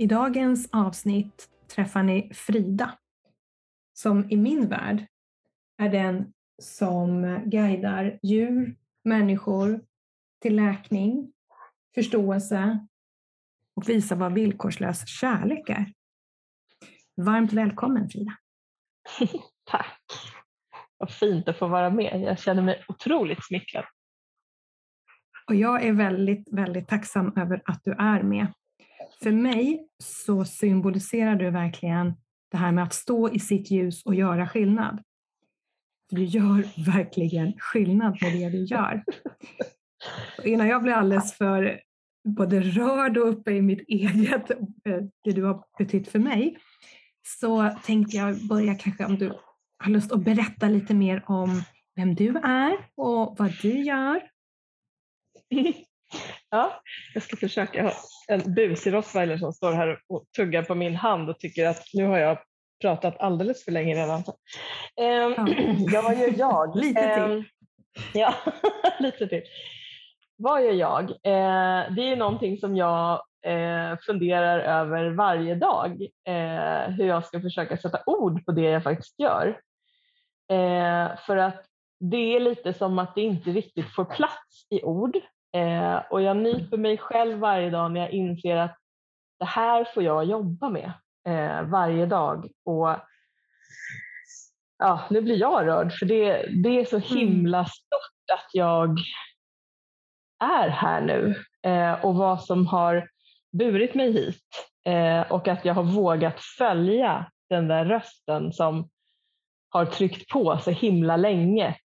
[0.00, 2.98] I dagens avsnitt träffar ni Frida,
[3.92, 5.06] som i min värld
[5.78, 6.32] är den
[6.62, 9.84] som guidar djur, människor
[10.42, 11.32] till läkning,
[11.94, 12.86] förståelse
[13.76, 15.92] och visar vad villkorslös kärlek är.
[17.16, 18.36] Varmt välkommen Frida!
[19.64, 20.02] Tack!
[20.98, 22.20] Vad fint att få vara med.
[22.20, 23.84] Jag känner mig otroligt smickrad.
[25.46, 28.52] Och jag är väldigt, väldigt tacksam över att du är med.
[29.22, 32.14] För mig så symboliserar du verkligen
[32.50, 35.02] det här med att stå i sitt ljus och göra skillnad.
[36.10, 39.04] Du gör verkligen skillnad med det du gör.
[40.38, 41.80] Och innan jag blir alldeles för
[42.24, 46.58] både rörd och uppe i mitt eget, eh, det du har betytt för mig,
[47.22, 49.32] så tänkte jag börja kanske om du
[49.78, 51.62] har lust att berätta lite mer om
[51.96, 54.22] vem du är och vad du gör.
[56.50, 56.82] Ja,
[57.14, 57.78] jag ska försöka.
[57.78, 57.94] Jag har
[58.28, 62.04] en busig rottweiler som står här och tuggar på min hand och tycker att nu
[62.04, 62.38] har jag
[62.80, 64.22] pratat alldeles för länge redan.
[65.00, 65.34] Ehm,
[65.92, 66.02] ja.
[66.02, 66.76] vad gör jag?
[66.80, 67.22] lite till.
[67.22, 67.44] Ehm,
[68.14, 68.34] ja,
[69.00, 69.42] lite till.
[70.36, 71.10] Vad gör jag?
[71.10, 76.02] Eh, det är någonting som jag eh, funderar över varje dag.
[76.28, 79.60] Eh, hur jag ska försöka sätta ord på det jag faktiskt gör.
[80.50, 81.64] Eh, för att
[82.00, 85.18] det är lite som att det inte riktigt får plats i ord.
[85.52, 88.78] Eh, och jag nyper mig själv varje dag när jag inser att
[89.38, 90.92] det här får jag jobba med
[91.26, 92.50] eh, varje dag.
[92.64, 92.96] Och
[94.78, 97.08] ja, nu blir jag rörd för det, det är så mm.
[97.08, 98.98] himla stort att jag
[100.44, 103.08] är här nu eh, och vad som har
[103.58, 108.88] burit mig hit eh, och att jag har vågat följa den där rösten som
[109.70, 111.76] har tryckt på så himla länge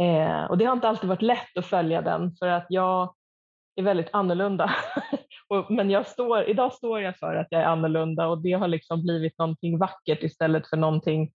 [0.00, 3.14] Eh, och det har inte alltid varit lätt att följa den för att jag
[3.76, 4.74] är väldigt annorlunda.
[5.68, 9.02] Men jag står, idag står jag för att jag är annorlunda och det har liksom
[9.02, 11.32] blivit någonting vackert istället för någonting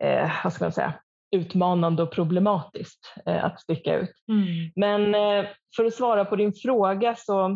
[0.00, 0.94] eh, vad ska man säga,
[1.36, 4.12] utmanande och problematiskt eh, att sticka ut.
[4.28, 4.72] Mm.
[4.76, 7.46] Men eh, för att svara på din fråga så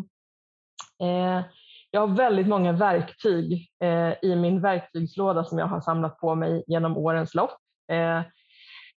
[1.02, 1.42] eh,
[1.90, 6.64] jag har väldigt många verktyg eh, i min verktygslåda som jag har samlat på mig
[6.66, 7.56] genom årens lopp.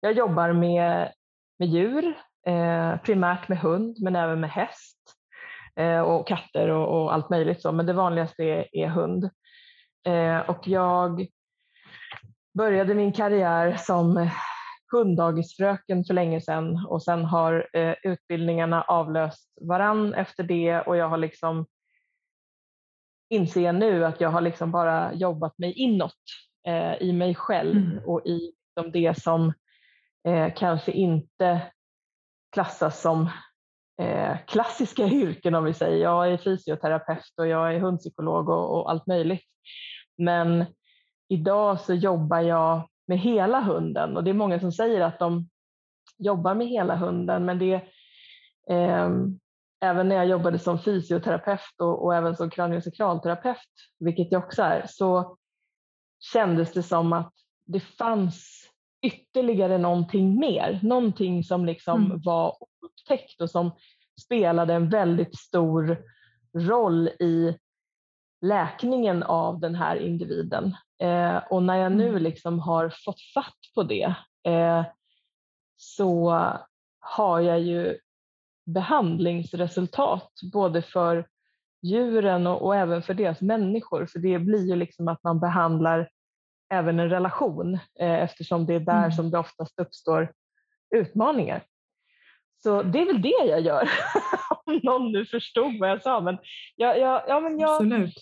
[0.04, 1.12] Jag jobbar med,
[1.60, 2.06] med djur,
[2.48, 4.98] eh, primärt med hund men även med häst
[5.76, 7.62] eh, och katter och, och, allt möjligt.
[7.62, 7.72] Så.
[7.72, 9.30] Men det vanligaste är, är hund.
[10.08, 11.28] Eh, och jag
[12.58, 14.30] började min karriär som
[14.92, 21.10] hunddagisfröken för länge sedan och sen har eh, utbildningarna avlöst varann efter det och jag
[21.10, 21.66] har liksom
[23.30, 26.24] inser nu att jag har liksom bara jobbat mig inåt
[26.68, 28.04] eh, i mig själv mm.
[28.06, 29.54] och i liksom det som
[30.28, 31.62] eh, kanske inte
[32.52, 33.30] klassas som
[34.02, 35.98] eh, klassiska yrken om vi säger.
[35.98, 39.46] Jag är fysioterapeut och jag är hundpsykolog och, och allt möjligt.
[40.18, 40.66] Men
[41.30, 45.50] idag så jobbar jag med hela hunden och det är många som säger att de
[46.18, 47.74] jobbar med hela hunden men det
[48.70, 49.10] eh,
[49.84, 53.58] även när jag jobbade som fysioterapeut och, och även som kraniosakralterapeut,
[54.00, 55.38] vilket jag också är, så
[56.34, 57.34] kändes det som att
[57.66, 58.70] det fanns
[59.04, 62.22] ytterligare någonting mer, någonting som liksom mm.
[62.24, 63.72] var upptäckt och som
[64.22, 65.98] spelade en väldigt stor
[66.58, 67.58] roll i
[68.42, 70.76] läkningen av den här individen.
[71.02, 72.24] Eh, och när jag nu mm.
[72.24, 74.86] liksom har fått fatt på det eh,
[75.78, 76.44] så
[77.00, 77.98] har jag ju
[78.66, 81.28] behandlingsresultat både för
[81.82, 84.06] djuren och, och, även för deras människor.
[84.06, 86.10] För det blir ju liksom att man behandlar
[86.74, 89.12] även en relation eh, eftersom det är där mm.
[89.12, 90.34] som det oftast uppstår
[90.96, 91.64] utmaningar.
[92.64, 93.90] Så det är väl det jag gör,
[94.66, 96.22] om någon nu förstod vad jag sa.
[96.22, 96.38] Men
[96.76, 98.16] jag, jag, ja, men jag Absolut.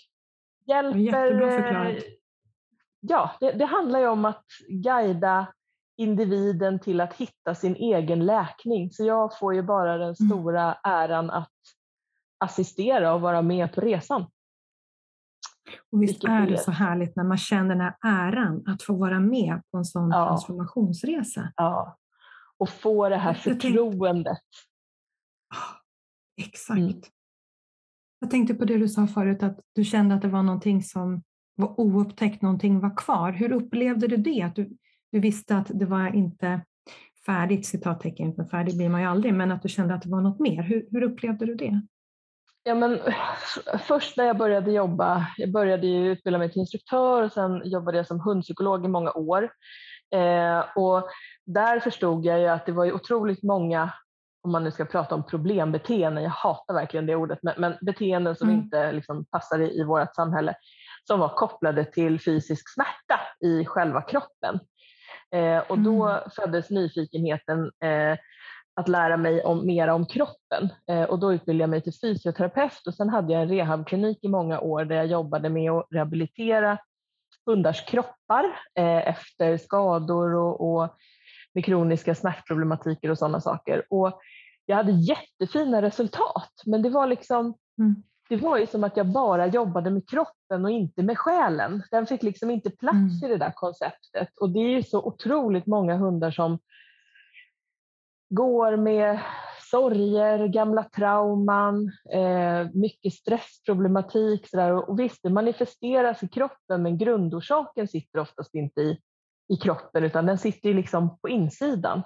[0.67, 0.99] hjälper...
[0.99, 2.03] Jättebra förklarat.
[2.99, 5.47] Ja, det, det handlar ju om att guida
[5.97, 8.91] individen till att hitta sin egen läkning.
[8.91, 10.15] Så jag får ju bara den mm.
[10.15, 11.51] stora äran att
[12.37, 14.25] assistera och vara med på resan.
[15.91, 19.19] Och visst är det så härligt när man känner den här äran att få vara
[19.19, 20.27] med på en sån ja.
[20.27, 21.53] transformationsresa.
[21.55, 21.97] Ja,
[22.57, 24.37] och få det här förtroendet.
[26.37, 26.79] Exakt.
[26.79, 27.01] Mm.
[28.19, 31.23] Jag tänkte på det du sa förut, att du kände att det var någonting som
[31.55, 33.31] var oupptäckt, någonting var kvar.
[33.31, 34.41] Hur upplevde du det?
[34.41, 34.77] Att du,
[35.11, 36.61] du visste att det var inte
[37.25, 40.21] färdigt, citattecken, för färdig blir man ju aldrig, men att du kände att det var
[40.21, 40.63] något mer.
[40.63, 41.81] Hur, hur upplevde du det?
[42.63, 42.99] Ja, men,
[43.79, 47.97] först när jag började jobba, jag började ju utbilda mig till instruktör och sen jobbade
[47.97, 49.49] jag som hundpsykolog i många år.
[50.15, 51.09] Eh, och
[51.45, 53.93] där förstod jag ju att det var ju otroligt många,
[54.43, 58.35] om man nu ska prata om problembeteenden, jag hatar verkligen det ordet, men, men beteenden
[58.35, 58.61] som mm.
[58.61, 60.55] inte liksom, passar i, i vårt samhälle,
[61.03, 64.59] som var kopplade till fysisk smärta i själva kroppen.
[65.35, 66.29] Eh, och då mm.
[66.35, 68.17] föddes nyfikenheten eh,
[68.81, 72.87] att lära mig om, mera om kroppen eh, och då utbildade jag mig till fysioterapeut
[72.87, 76.77] och sen hade jag en rehabklinik i många år där jag jobbade med att rehabilitera
[77.45, 78.43] hundars kroppar
[78.75, 80.89] eh, efter skador och, och
[81.53, 83.85] med kroniska smärtproblematiker och sådana saker.
[83.89, 84.19] Och
[84.65, 88.03] jag hade jättefina resultat men det var liksom mm.
[88.29, 91.83] det var ju som att jag bara jobbade med kroppen och inte med själen.
[91.91, 93.25] Den fick liksom inte plats mm.
[93.25, 96.59] i det där konceptet och det är ju så otroligt många hundar som
[98.31, 99.19] går med
[99.71, 104.47] sorger, gamla trauman, eh, mycket stressproblematik.
[104.49, 108.99] Så Och visst, det manifesteras i kroppen men grundorsaken sitter oftast inte i,
[109.53, 112.01] i kroppen utan den sitter liksom på insidan.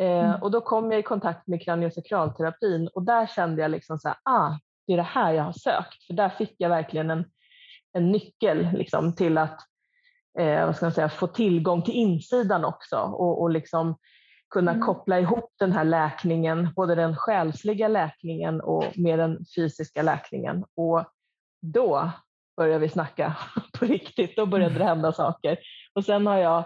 [0.00, 0.42] Eh, mm.
[0.42, 4.18] Och då kom jag i kontakt med kraniosakralterapin och där kände jag liksom så här,
[4.22, 6.06] ah, det är det här jag har sökt.
[6.06, 7.24] För där fick jag verkligen en,
[7.92, 9.60] en nyckel liksom till att
[10.38, 13.96] eh, vad ska man säga, få tillgång till insidan också och, och liksom
[14.50, 14.82] kunna mm.
[14.82, 20.64] koppla ihop den här läkningen, både den själsliga läkningen och med den fysiska läkningen.
[20.76, 21.04] Och
[21.62, 22.10] då
[22.56, 23.36] börjar vi snacka
[23.78, 25.58] på riktigt, då började det hända saker.
[25.94, 26.64] Och sen har jag,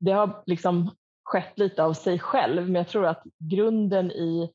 [0.00, 0.90] det har liksom
[1.24, 4.50] skett lite av sig själv, men jag tror att grunden i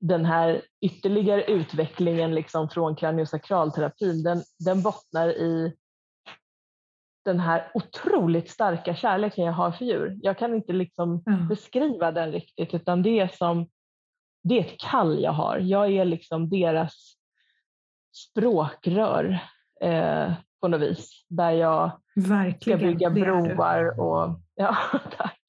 [0.00, 5.76] den här ytterligare utvecklingen liksom från kraniosakralterapin, den, den bottnar i
[7.26, 10.16] den här otroligt starka kärleken jag har för djur.
[10.22, 11.48] Jag kan inte liksom mm.
[11.48, 13.68] beskriva den riktigt utan det är som
[14.42, 15.58] det är ett kall jag har.
[15.58, 17.16] Jag är liksom deras
[18.14, 19.38] språkrör
[19.80, 21.24] eh, på något vis.
[21.28, 24.76] Där jag Verkligen, ska bygga broar och ja,
[25.18, 25.40] tack.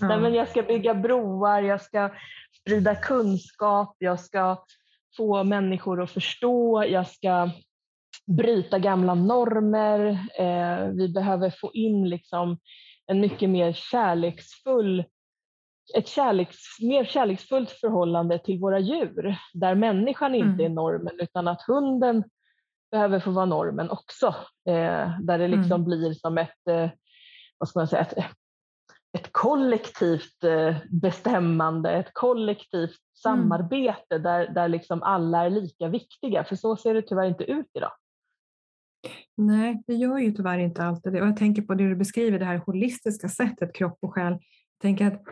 [0.00, 0.08] Mm.
[0.08, 2.10] Nej, men jag ska bygga broar, jag ska
[2.60, 4.64] sprida kunskap, jag ska
[5.16, 7.50] få människor att förstå, jag ska
[8.36, 10.28] bryta gamla normer.
[10.38, 12.58] Eh, vi behöver få in liksom
[13.06, 15.04] en mycket mer kärleksfull
[15.94, 20.64] ett kärleks, mer kärleksfullt förhållande till våra djur där människan inte mm.
[20.64, 22.24] är normen utan att hunden
[22.90, 24.26] behöver få vara normen också.
[24.68, 25.84] Eh, där det liksom mm.
[25.84, 26.90] blir som ett, eh,
[27.58, 28.14] vad ska man säga, ett,
[29.18, 32.92] ett kollektivt eh, bestämmande, ett kollektivt mm.
[33.22, 36.44] samarbete där, där liksom alla är lika viktiga.
[36.44, 37.92] För så ser det tyvärr inte ut idag.
[39.38, 41.22] Nej, det gör ju tyvärr inte alltid det.
[41.22, 44.32] Och jag tänker på det du beskriver, det här holistiska sättet, kropp och själ.
[44.32, 45.22] Jag tänker att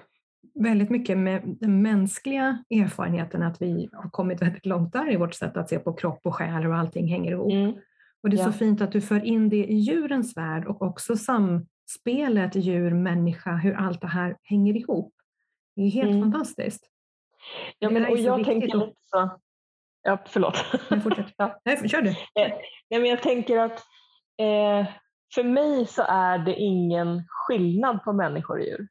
[0.54, 5.34] väldigt mycket med den mänskliga erfarenheten att vi har kommit väldigt långt där i vårt
[5.34, 7.52] sätt att se på kropp och själ och allting hänger ihop.
[7.52, 7.72] Mm.
[8.22, 8.52] Och det är ja.
[8.52, 13.74] så fint att du för in det i djurens värld och också samspelet djur-människa, hur
[13.74, 15.14] allt det här hänger ihop.
[15.76, 16.22] Det är helt mm.
[16.22, 16.90] fantastiskt.
[17.78, 19.38] Ja, men, och jag tänker lite så,
[20.06, 20.64] Ja, förlåt.
[21.36, 21.60] ja.
[21.64, 22.10] Nej, kör du.
[22.40, 22.52] Eh,
[22.90, 23.78] nej, men jag tänker att
[24.38, 24.86] eh,
[25.34, 28.88] för mig så är det ingen skillnad på människor och djur.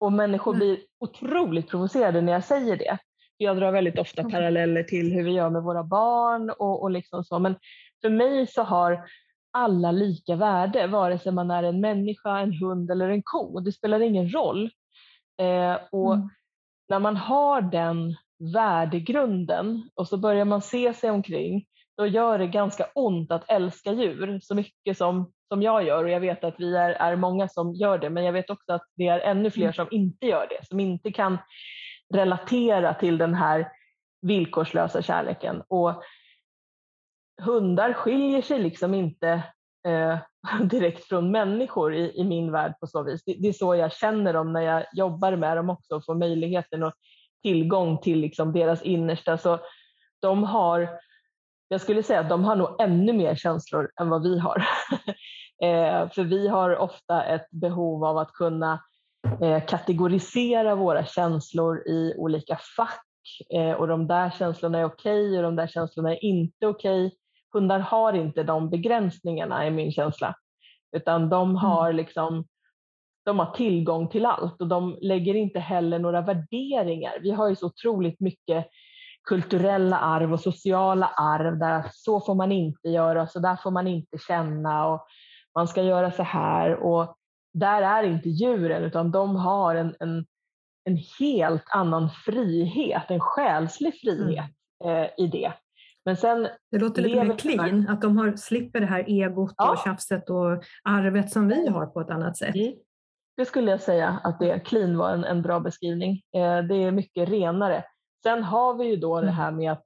[0.00, 0.58] Och människor mm.
[0.58, 2.98] blir otroligt provocerade när jag säger det.
[3.36, 4.32] Jag drar väldigt ofta mm.
[4.32, 7.38] paralleller till hur vi gör med våra barn och, och liksom så.
[7.38, 7.56] Men
[8.00, 9.04] för mig så har
[9.50, 13.60] alla lika värde, vare sig man är en människa, en hund eller en ko.
[13.60, 14.70] Det spelar ingen roll.
[15.40, 16.28] Eh, och mm.
[16.88, 18.16] när man har den
[18.54, 23.92] värdegrunden och så börjar man se sig omkring, då gör det ganska ont att älska
[23.92, 27.48] djur så mycket som, som jag gör och jag vet att vi är, är många
[27.48, 29.72] som gör det men jag vet också att det är ännu fler mm.
[29.72, 31.38] som inte gör det, som inte kan
[32.14, 33.68] relatera till den här
[34.22, 35.62] villkorslösa kärleken.
[35.68, 36.02] Och
[37.42, 39.42] hundar skiljer sig liksom inte
[39.88, 40.18] eh,
[40.64, 43.24] direkt från människor i, i, min värld på så vis.
[43.24, 46.14] Det, det, är så jag känner dem när jag jobbar med dem också och får
[46.14, 46.94] möjligheten att
[47.42, 49.38] tillgång till liksom deras innersta.
[49.38, 49.58] Så
[50.20, 50.88] de har,
[51.68, 54.56] jag skulle säga att de har nog ännu mer känslor än vad vi har.
[55.62, 58.80] eh, för vi har ofta ett behov av att kunna
[59.40, 63.06] eh, kategorisera våra känslor i olika fack
[63.54, 67.06] eh, och de där känslorna är okej okay, och de där känslorna är inte okej.
[67.06, 67.18] Okay.
[67.52, 70.34] Hundar har inte de begränsningarna är min känsla,
[70.96, 71.56] utan de mm.
[71.56, 72.44] har liksom
[73.24, 77.18] de har tillgång till allt och de lägger inte heller några värderingar.
[77.22, 78.66] Vi har ju så otroligt mycket
[79.28, 83.86] kulturella arv och sociala arv där så får man inte göra, så där får man
[83.86, 85.06] inte känna och
[85.54, 86.74] man ska göra så här.
[86.74, 87.16] Och
[87.54, 90.26] där är inte djuren utan de har en, en,
[90.84, 94.50] en helt annan frihet, en själslig frihet
[94.84, 95.02] mm.
[95.02, 95.52] eh, i det.
[96.04, 99.70] Men sen det låter lite mer clean, att de har, slipper det här egot ja.
[99.70, 102.54] och tjafset och arvet som vi har på ett annat sätt.
[102.54, 102.72] Mm.
[103.36, 106.22] Det skulle jag säga att det, clean var en, en bra beskrivning.
[106.34, 107.84] Eh, det är mycket renare.
[108.22, 109.26] Sen har vi ju då mm.
[109.26, 109.84] det här med att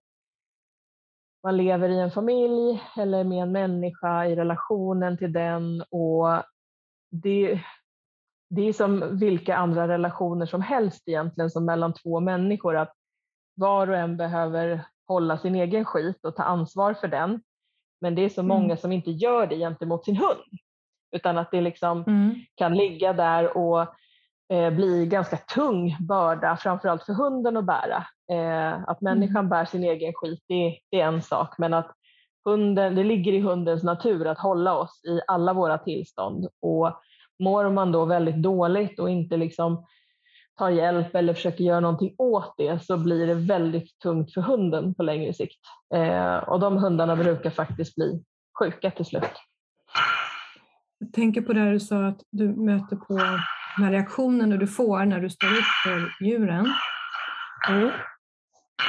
[1.42, 6.42] man lever i en familj eller med en människa i relationen till den och
[7.10, 7.60] det,
[8.50, 12.92] det är som vilka andra relationer som helst egentligen som mellan två människor att
[13.54, 17.42] var och en behöver hålla sin egen skit och ta ansvar för den.
[18.00, 18.76] Men det är så många mm.
[18.76, 20.58] som inte gör det gentemot sin hund.
[21.12, 22.34] Utan att det liksom mm.
[22.54, 23.80] kan ligga där och
[24.52, 28.06] eh, bli ganska tung börda, framförallt för hunden att bära.
[28.32, 29.48] Eh, att människan mm.
[29.48, 31.92] bär sin egen skit, det, det, är en sak, men att
[32.44, 36.48] hunden, det ligger i hundens natur att hålla oss i alla våra tillstånd.
[36.62, 37.00] Och
[37.38, 39.86] mår man då väldigt dåligt och inte liksom
[40.58, 44.94] tar hjälp eller försöker göra någonting åt det så blir det väldigt tungt för hunden
[44.94, 45.60] på längre sikt.
[45.94, 48.22] Eh, och de hundarna brukar faktiskt bli
[48.58, 49.32] sjuka till slut.
[50.98, 53.16] Jag tänker på det du sa att du möter på
[53.76, 56.72] de här reaktionerna du får när du står upp för djuren.
[57.68, 57.90] Mm.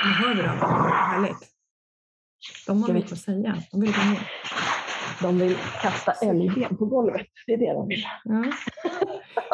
[0.05, 0.57] Nu hör vi dem.
[0.91, 1.49] Härligt.
[2.67, 3.55] De har mycket att säga.
[3.71, 4.31] De vill gå ner.
[5.21, 7.27] De vill kasta älgben på golvet.
[7.47, 8.03] Det är det de vill.
[8.23, 8.45] Ja.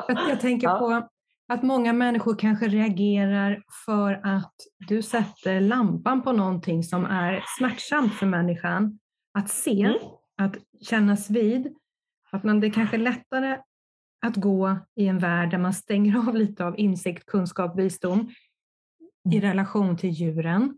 [0.07, 0.79] Jag, jag tänker ja.
[0.79, 1.07] på
[1.53, 4.55] att många människor kanske reagerar för att
[4.87, 8.99] du sätter lampan på någonting som är smärtsamt för människan
[9.33, 9.97] att se, mm.
[10.37, 11.75] att kännas vid.
[12.33, 13.57] Att man, det är kanske är lättare
[14.25, 18.31] att gå i en värld där man stänger av lite av insikt, kunskap, visdom
[19.31, 19.49] i mm.
[19.49, 20.77] relation till djuren.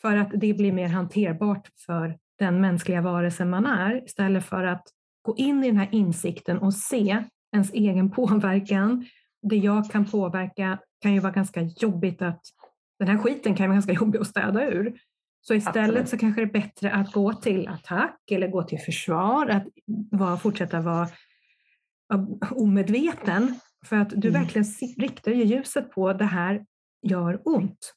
[0.00, 4.88] För att det blir mer hanterbart för den mänskliga varelsen man är istället för att
[5.22, 9.06] gå in i den här insikten och se ens egen påverkan.
[9.42, 12.40] Det jag kan påverka kan ju vara ganska jobbigt att
[12.98, 14.98] den här skiten kan vara ganska jobbig att städa ur.
[15.48, 16.08] Så istället Absolut.
[16.08, 19.66] så kanske det är bättre att gå till attack eller gå till försvar, att
[20.10, 21.08] vara, fortsätta vara
[22.50, 23.60] omedveten.
[23.84, 24.42] För att du mm.
[24.42, 24.66] verkligen
[24.98, 26.64] riktar ljuset på det här
[27.02, 27.94] gör ont.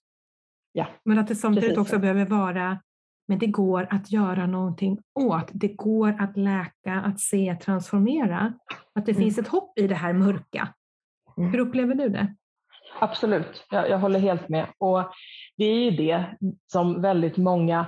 [0.72, 2.82] Ja, Men att det samtidigt också behöver vara,
[3.28, 5.50] men det går att göra någonting åt.
[5.54, 8.54] Det går att läka, att se, transformera.
[8.96, 9.24] Att det mm.
[9.24, 10.74] finns ett hopp i det här mörka.
[11.38, 11.52] Mm.
[11.52, 12.36] Hur upplever du det?
[13.00, 14.68] Absolut, jag, jag håller helt med.
[14.78, 15.04] Och
[15.58, 16.26] det är ju det
[16.68, 17.86] som väldigt många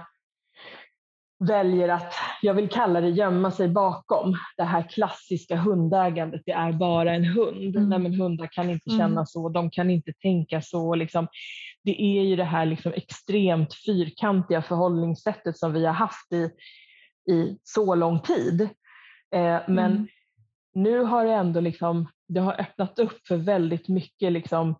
[1.47, 6.71] väljer att, jag vill kalla det gömma sig bakom, det här klassiska hundägandet, det är
[6.71, 7.75] bara en hund.
[7.75, 7.89] Mm.
[7.89, 8.99] Nej, men hundar kan inte mm.
[8.99, 10.95] känna så, de kan inte tänka så.
[10.95, 11.27] Liksom.
[11.83, 16.49] Det är ju det här liksom extremt fyrkantiga förhållningssättet som vi har haft i,
[17.33, 18.61] i så lång tid.
[19.35, 20.07] Eh, men mm.
[20.73, 24.75] nu har det ändå liksom, det har öppnat upp för väldigt mycket liksom,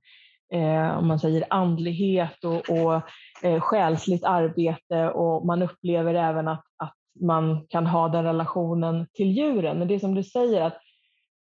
[0.54, 3.02] eh, om man säger andlighet och, och
[3.44, 9.32] eh, själsligt arbete och man upplever även att, att man kan ha den relationen till
[9.32, 9.80] djuren.
[9.80, 10.78] Men det är som du säger att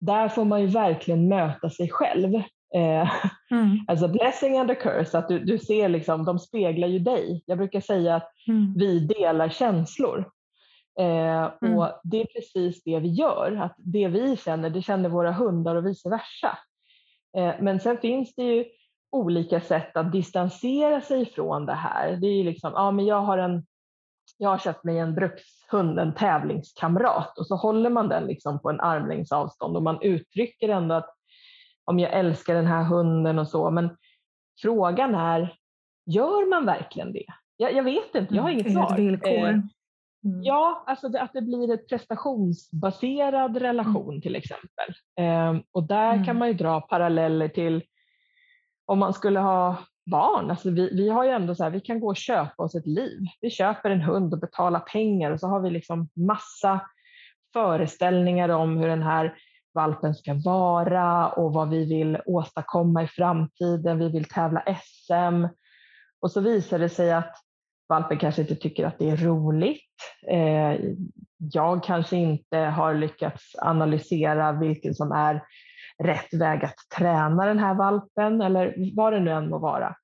[0.01, 2.35] där får man ju verkligen möta sig själv.
[2.75, 3.11] Eh,
[3.51, 3.79] mm.
[3.89, 7.43] Alltså blessing and a curse, att du, du ser liksom, de speglar ju dig.
[7.47, 8.75] Jag brukar säga att mm.
[8.77, 10.31] vi delar känslor.
[11.01, 11.79] Eh, mm.
[11.79, 15.77] Och det är precis det vi gör, att det vi känner, det känner våra hundar
[15.77, 16.59] och vice versa.
[17.37, 18.65] Eh, men sen finns det ju
[19.13, 22.17] olika sätt att distansera sig från det här.
[22.17, 23.67] Det är ju liksom, ja men jag har en
[24.39, 28.71] jag har köpt mig en brukshund, en tävlingskamrat och så håller man den liksom på
[28.71, 31.15] en armlängds avstånd och man uttrycker ändå att
[31.85, 33.97] om jag älskar den här hunden och så, men
[34.63, 35.55] frågan är,
[36.07, 37.27] gör man verkligen det?
[37.57, 38.97] Jag, jag vet inte, jag har inget mm, svar.
[38.97, 39.63] Villkor.
[40.25, 40.43] Mm.
[40.43, 44.21] Ja, alltså det, att det blir en prestationsbaserad relation mm.
[44.21, 44.95] till exempel.
[45.21, 46.25] Eh, och där mm.
[46.25, 47.83] kan man ju dra paralleller till
[48.87, 49.77] om man skulle ha
[50.11, 52.75] barn, alltså vi, vi har ju ändå så här, vi kan gå och köpa oss
[52.75, 53.19] ett liv.
[53.41, 56.81] Vi köper en hund och betalar pengar och så har vi liksom massa
[57.53, 59.37] föreställningar om hur den här
[59.75, 63.99] valpen ska vara och vad vi vill åstadkomma i framtiden.
[63.99, 65.47] Vi vill tävla SM
[66.21, 67.37] och så visar det sig att
[67.91, 69.91] valpen kanske inte tycker att det är roligt.
[70.29, 70.81] Eh,
[71.39, 75.43] jag kanske inte har lyckats analysera vilken som är
[75.99, 79.97] rätt väg att träna den här valpen eller vad det nu än må vara.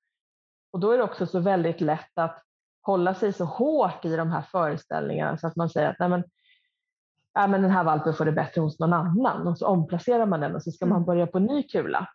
[0.71, 2.43] Och då är det också så väldigt lätt att
[2.81, 6.23] hålla sig så hårt i de här föreställningarna så att man säger att Nej, men,
[7.33, 10.39] ja, men den här valpen får det bättre hos någon annan och så omplacerar man
[10.39, 11.05] den och så ska man mm.
[11.05, 12.09] börja på ny kula.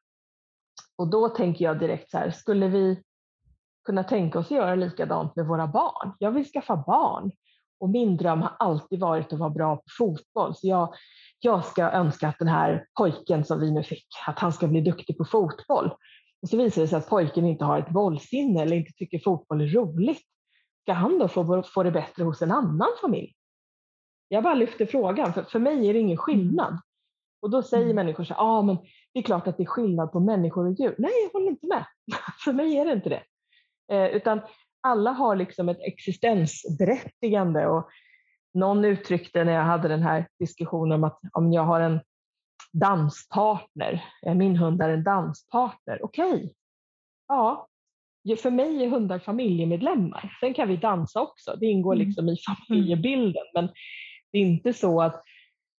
[0.97, 3.03] Och då tänker jag direkt så här, skulle vi
[3.85, 6.13] kunna tänka oss att göra likadant med våra barn.
[6.19, 7.33] Jag vill skaffa barn
[7.81, 10.55] och min dröm har alltid varit att vara bra på fotboll.
[10.55, 10.95] Så jag,
[11.41, 14.81] jag ska önska att den här pojken som vi nu fick, att han ska bli
[14.81, 15.91] duktig på fotboll.
[16.43, 19.61] Och så visar det sig att pojken inte har ett bollsinne eller inte tycker fotboll
[19.61, 20.23] är roligt.
[20.83, 23.33] Ska han då få, få det bättre hos en annan familj?
[24.29, 26.79] Jag bara lyfter frågan, för, för mig är det ingen skillnad.
[27.43, 27.97] Och då säger mm.
[27.97, 28.77] människor så ja ah, men
[29.13, 30.95] det är klart att det är skillnad på människor och djur.
[30.99, 31.85] Nej, jag håller inte med.
[32.45, 33.23] för mig är det inte det.
[33.93, 34.41] Eh, utan
[34.81, 37.89] alla har liksom ett existensberättigande och
[38.55, 42.01] någon uttryckte när jag hade den här diskussionen om att om jag har en
[42.73, 46.33] danspartner, eh, min hund är en danspartner, okej.
[46.35, 46.51] Okay.
[47.29, 47.69] Ja,
[48.43, 50.37] för mig är hundar familjemedlemmar.
[50.41, 52.07] Sen kan vi dansa också, det ingår mm.
[52.07, 53.45] liksom i familjebilden.
[53.55, 53.69] Men
[54.33, 55.23] det är inte så att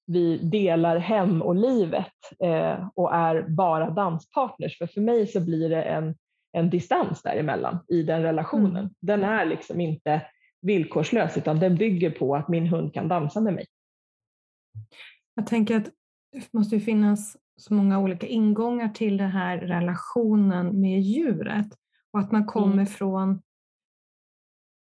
[0.06, 4.78] vi delar hem och livet eh, och är bara danspartners.
[4.78, 6.16] För för mig så blir det en,
[6.54, 8.78] en distans däremellan i den relationen.
[8.78, 8.94] Mm.
[9.00, 10.22] Den är liksom inte
[10.62, 13.66] villkorslös utan den bygger på att min hund kan dansa med mig.
[15.36, 15.90] Jag tänker att
[16.32, 21.68] det måste finnas så många olika ingångar till den här relationen med djuret
[22.12, 22.86] och att man kommer mm.
[22.86, 23.42] från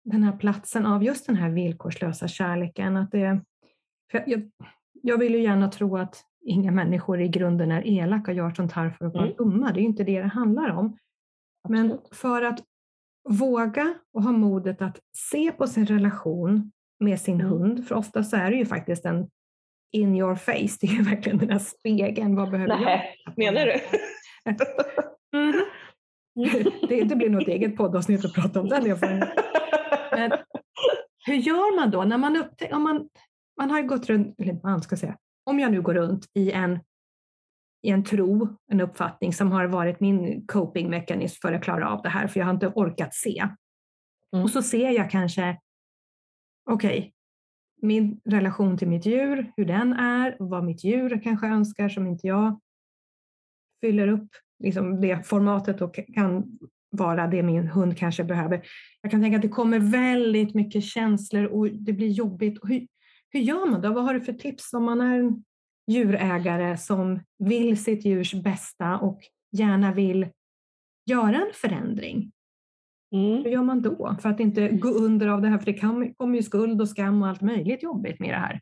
[0.04, 2.96] den här platsen av just den här villkorslösa kärleken.
[2.96, 3.40] Att det,
[4.26, 4.50] jag,
[5.02, 8.72] jag vill ju gärna tro att inga människor i grunden är elaka och gör sånt
[8.72, 9.36] här för att vara mm.
[9.36, 9.72] dumma.
[9.72, 10.98] Det är ju inte det det handlar om.
[11.68, 12.60] Men för att
[13.28, 17.46] våga och ha modet att se på sin relation med sin mm.
[17.46, 19.28] hund, för ofta så är det ju faktiskt en
[19.92, 22.36] in your face, det är ju verkligen den där spegeln.
[22.36, 23.38] Vad behöver Nej, jag?
[23.38, 23.80] menar du?
[25.38, 25.64] mm.
[26.88, 29.44] det, det blir nog ett eget poddavsnitt att prata om den erfarenheten.
[30.12, 30.32] Men
[31.26, 33.08] hur gör man då när man upptäcker, om man,
[33.58, 36.80] man har gått runt, eller man ska säga, om jag nu går runt i en,
[37.82, 42.08] i en tro, en uppfattning som har varit min copingmekanism för att klara av det
[42.08, 43.48] här, för jag har inte orkat se.
[44.32, 44.44] Mm.
[44.44, 45.58] Och så ser jag kanske,
[46.70, 47.10] okej, okay,
[47.82, 52.26] min relation till mitt djur, hur den är, vad mitt djur kanske önskar som inte
[52.26, 52.60] jag
[53.80, 56.58] fyller upp liksom det formatet och kan
[56.90, 58.62] vara det min hund kanske behöver.
[59.02, 62.58] Jag kan tänka att det kommer väldigt mycket känslor och det blir jobbigt.
[62.62, 62.86] Hur,
[63.30, 63.92] hur gör man då?
[63.92, 65.44] Vad har du för tips om man är en
[65.86, 69.20] djurägare som vill sitt djurs bästa och
[69.52, 70.26] gärna vill
[71.10, 72.32] göra en förändring?
[73.14, 73.44] Mm.
[73.44, 75.58] Hur gör man då för att inte gå under av det här?
[75.58, 78.60] För det kan, kommer ju skuld och skam och allt möjligt jobbigt med det här.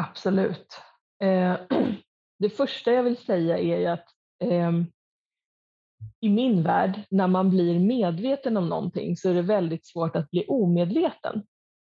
[0.00, 0.80] Absolut.
[1.22, 1.56] Eh,
[2.38, 4.06] det första jag vill säga är ju att
[4.44, 4.72] eh,
[6.20, 10.30] i min värld, när man blir medveten om någonting så är det väldigt svårt att
[10.30, 11.42] bli omedveten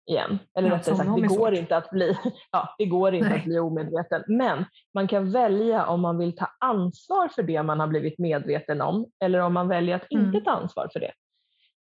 [0.06, 0.38] igen.
[0.58, 2.18] Eller ja, rättare sagt, det går, inte att bli,
[2.52, 4.24] ja, det går inte att bli omedveten.
[4.26, 8.80] Men man kan välja om man vill ta ansvar för det man har blivit medveten
[8.80, 10.44] om eller om man väljer att inte mm.
[10.44, 11.12] ta ansvar för det.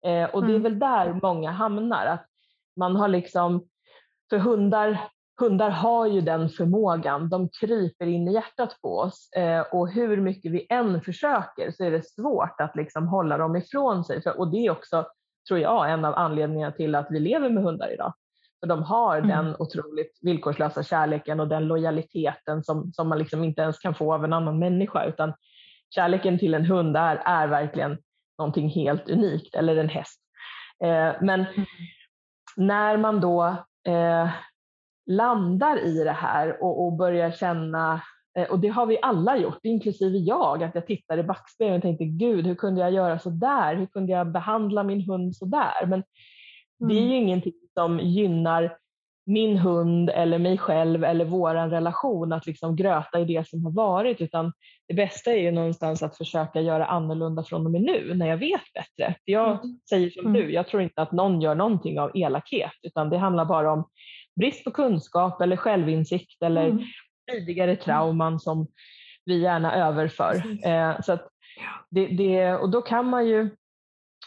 [0.06, 0.64] Eh, och det är mm.
[0.64, 2.06] väl där många hamnar.
[2.06, 2.26] Att
[2.76, 3.68] man har liksom,
[4.30, 9.62] för hundar, hundar har ju den förmågan, de kryper in i hjärtat på oss eh,
[9.62, 14.06] och hur mycket vi än försöker så är det svårt att liksom hålla dem ifrån
[14.06, 14.22] sig.
[14.22, 15.06] För, och det är också,
[15.50, 18.14] tror jag, en av anledningarna till att vi lever med hundar idag.
[18.60, 19.30] För de har mm.
[19.30, 24.14] den otroligt villkorslösa kärleken och den lojaliteten som, som man liksom inte ens kan få
[24.14, 25.06] av en annan människa.
[25.06, 25.34] Utan
[25.90, 27.98] kärleken till en hund är, är verkligen
[28.38, 30.22] någonting helt unikt, eller en häst.
[30.84, 31.66] Eh, men mm.
[32.56, 33.46] när man då
[33.88, 34.30] eh,
[35.06, 38.02] landar i det här och, och börjar känna,
[38.46, 42.06] och det har vi alla gjort, inklusive jag, att jag tittar i backspegeln och tänkte
[42.06, 43.76] gud, hur kunde jag göra så där?
[43.76, 45.82] Hur kunde jag behandla min hund så där?
[45.82, 46.04] Men mm.
[46.80, 47.24] det är ju mm.
[47.24, 48.78] ingenting som gynnar
[49.30, 53.72] min hund eller mig själv eller vår relation att liksom gröta i det som har
[53.72, 54.54] varit utan
[54.88, 58.38] det bästa är ju någonstans att försöka göra annorlunda från och med nu när jag
[58.38, 59.16] vet bättre.
[59.26, 59.80] För jag mm.
[59.90, 60.34] säger som mm.
[60.34, 63.90] du, jag tror inte att någon gör någonting av elakhet utan det handlar bara om
[64.40, 66.84] brist på kunskap eller självinsikt eller mm.
[67.32, 68.68] Tidigare trauman som
[69.26, 70.44] vi gärna överför.
[70.66, 71.18] Eh, så
[71.90, 73.50] det, det, och då kan man ju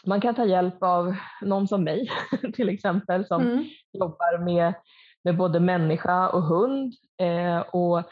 [0.05, 2.09] man kan ta hjälp av någon som mig
[2.53, 3.65] till exempel som mm.
[3.93, 4.73] jobbar med,
[5.23, 6.93] med både människa och hund.
[7.21, 8.03] Eh, och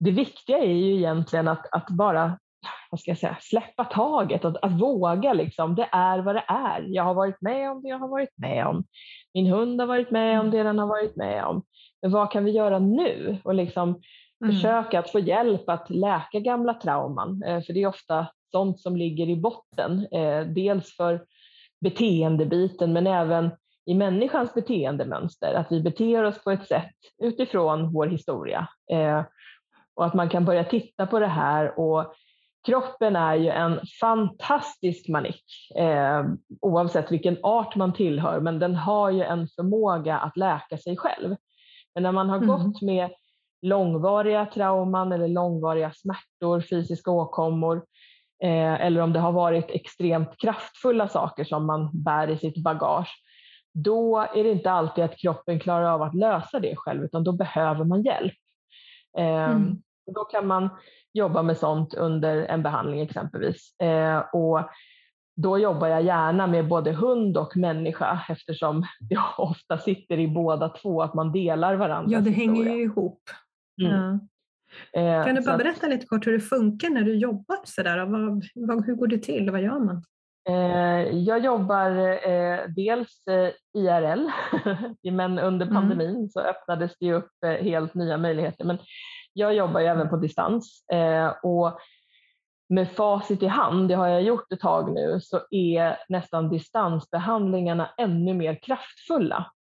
[0.00, 2.38] det viktiga är ju egentligen att, att bara
[2.90, 5.32] vad ska jag säga, släppa taget, att, att våga.
[5.32, 5.74] Liksom.
[5.74, 6.84] Det är vad det är.
[6.88, 8.84] Jag har varit med om det jag har varit med om.
[9.34, 11.62] Min hund har varit med om det den har varit med om.
[12.02, 13.38] Men vad kan vi göra nu?
[13.44, 13.88] Och liksom
[14.44, 14.54] mm.
[14.54, 17.42] försöka att få hjälp att läka gamla trauman.
[17.42, 20.06] Eh, för det är ofta sånt som ligger i botten.
[20.12, 21.24] Eh, dels för
[21.80, 23.50] beteendebiten men även
[23.86, 25.54] i människans beteendemönster.
[25.54, 28.68] Att vi beter oss på ett sätt utifrån vår historia.
[28.92, 29.22] Eh,
[29.94, 32.14] och att man kan börja titta på det här och
[32.66, 35.44] kroppen är ju en fantastisk manik
[35.76, 36.24] eh,
[36.60, 41.36] oavsett vilken art man tillhör, men den har ju en förmåga att läka sig själv.
[41.94, 42.48] Men när man har mm.
[42.48, 43.10] gått med
[43.62, 47.76] långvariga trauman eller långvariga smärtor, fysiska åkommor,
[48.42, 53.22] eh, eller om det har varit extremt kraftfulla saker som man bär i sitt bagage,
[53.74, 57.32] då är det inte alltid att kroppen klarar av att lösa det själv, utan då
[57.32, 58.34] behöver man hjälp.
[59.18, 59.82] Eh, mm.
[60.14, 60.68] Då kan man
[61.12, 63.80] jobba med sånt under en behandling exempelvis.
[63.80, 64.60] Eh, och
[65.34, 70.68] då jobbar jag gärna med både hund och människa eftersom det ofta sitter i båda
[70.68, 72.12] två, att man delar varandra.
[72.12, 73.22] Ja, det hänger ju ihop.
[73.82, 73.92] Mm.
[73.92, 74.18] Ja.
[74.92, 78.06] Eh, kan du bara berätta lite kort hur det funkar när du jobbar sådär?
[78.06, 80.04] Vad, vad, hur går det till vad gör man?
[80.48, 81.90] Eh, jag jobbar
[82.28, 83.22] eh, dels
[83.78, 84.30] IRL,
[85.12, 85.74] men under mm.
[85.74, 86.28] pandemin mm.
[86.28, 88.64] så öppnades det upp helt nya möjligheter.
[88.64, 88.78] Men
[89.32, 90.84] jag jobbar ju även på distans
[91.42, 91.80] och
[92.74, 97.90] med facit i hand, det har jag gjort ett tag nu, så är nästan distansbehandlingarna
[97.98, 99.52] ännu mer kraftfulla.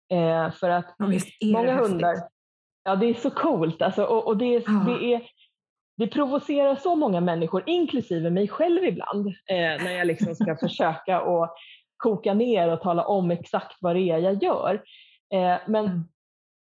[0.60, 0.96] för att
[1.42, 2.16] många hundar,
[2.84, 4.84] Ja, det är så coolt alltså, och, och det, ja.
[4.88, 5.22] det, är,
[5.98, 11.22] det provocerar så många människor, inklusive mig själv ibland, eh, när jag liksom ska försöka
[11.22, 11.54] att
[11.98, 14.74] koka ner och tala om exakt vad det är jag gör.
[15.34, 16.04] Eh, men mm.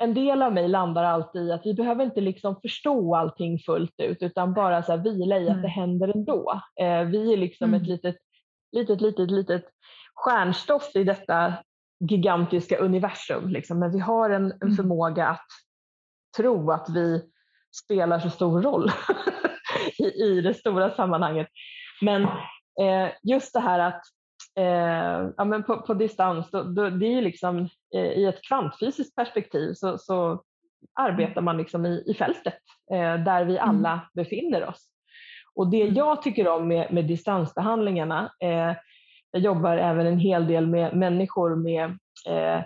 [0.02, 3.94] En del av mig landar alltid i att vi behöver inte liksom förstå allting fullt
[4.00, 5.62] ut utan bara så vila i att mm.
[5.62, 6.60] det händer ändå.
[6.80, 7.82] Eh, vi är liksom mm.
[7.82, 8.16] ett litet,
[8.72, 9.64] litet, litet, litet
[10.14, 11.54] stjärnstoff i detta
[12.10, 13.48] gigantiska universum.
[13.48, 13.78] Liksom.
[13.78, 14.76] Men vi har en, en mm.
[14.76, 15.46] förmåga att
[16.36, 17.22] tro att vi
[17.84, 18.90] spelar så stor roll
[19.98, 21.48] i, i det stora sammanhanget.
[22.00, 22.22] Men
[22.80, 24.02] eh, just det här att
[24.56, 29.16] eh, ja, men på, på distans, då, då, det är ju liksom i ett kvantfysiskt
[29.16, 30.42] perspektiv så, så
[30.94, 32.58] arbetar man liksom i, i fältet
[32.92, 33.68] eh, där vi mm.
[33.68, 34.04] alla mm.
[34.14, 34.88] befinner oss.
[35.54, 35.94] Och det mm.
[35.94, 38.72] jag tycker om med, med distansbehandlingarna, eh,
[39.30, 41.98] jag jobbar även en hel del med människor med
[42.28, 42.62] eh,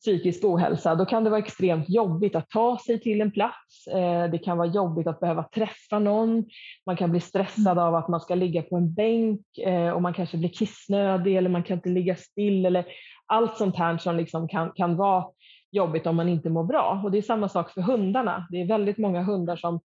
[0.00, 3.86] psykisk ohälsa, då kan det vara extremt jobbigt att ta sig till en plats.
[3.86, 6.44] Eh, det kan vara jobbigt att behöva träffa någon.
[6.86, 10.14] Man kan bli stressad av att man ska ligga på en bänk eh, och man
[10.14, 12.86] kanske blir kissnödig eller man kan inte ligga still eller
[13.28, 15.24] allt sånt här som liksom kan, kan vara
[15.70, 17.00] jobbigt om man inte mår bra.
[17.04, 18.46] Och det är samma sak för hundarna.
[18.50, 19.80] Det är väldigt många hundar som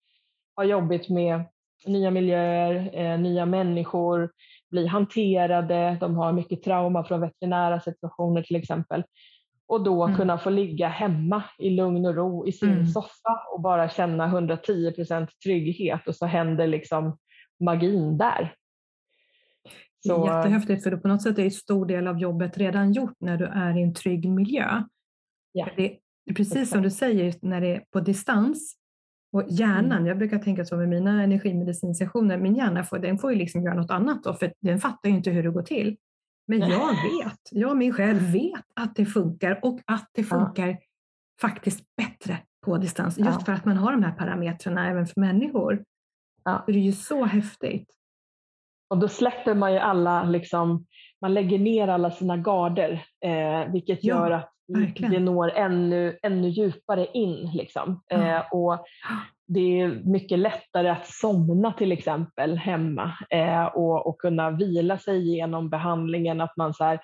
[0.57, 1.44] har jobbigt med
[1.87, 4.31] nya miljöer, eh, nya människor,
[4.70, 9.05] bli hanterade, de har mycket trauma från veterinära situationer till exempel
[9.68, 10.16] och då mm.
[10.16, 12.87] kunna få ligga hemma i lugn och ro i sin mm.
[12.87, 17.18] soffa och bara känna 110% trygghet och så händer liksom
[17.61, 18.55] magin där.
[20.06, 20.26] Så...
[20.26, 23.44] Jättehäftigt för på något sätt är en stor del av jobbet redan gjort när du
[23.44, 24.82] är i en trygg miljö.
[25.52, 25.68] Ja.
[25.76, 25.98] Det
[26.30, 28.74] är precis som du säger när det är på distans
[29.32, 30.06] och hjärnan, mm.
[30.06, 33.74] jag brukar tänka så med mina energimedicinsessioner, min hjärna får, den får ju liksom göra
[33.74, 35.96] något annat då, för den fattar ju inte hur det går till.
[36.46, 40.76] Men jag vet, jag min själv vet att det funkar och att det funkar ja.
[41.40, 43.18] faktiskt bättre på distans.
[43.18, 43.44] Just ja.
[43.44, 45.84] för att man har de här parametrarna även för människor.
[46.44, 46.64] Ja.
[46.66, 47.90] Det är ju så häftigt.
[48.88, 50.87] Och då släpper man ju alla, liksom,
[51.20, 55.12] man lägger ner alla sina garder, eh, vilket ja, gör att verkligen.
[55.12, 57.51] det når ännu, ännu djupare in.
[57.55, 58.03] Liksom.
[58.11, 58.85] Eh, och
[59.46, 65.18] det är mycket lättare att somna till exempel hemma eh, och, och kunna vila sig
[65.18, 66.40] igenom behandlingen.
[66.40, 67.01] Att man så här,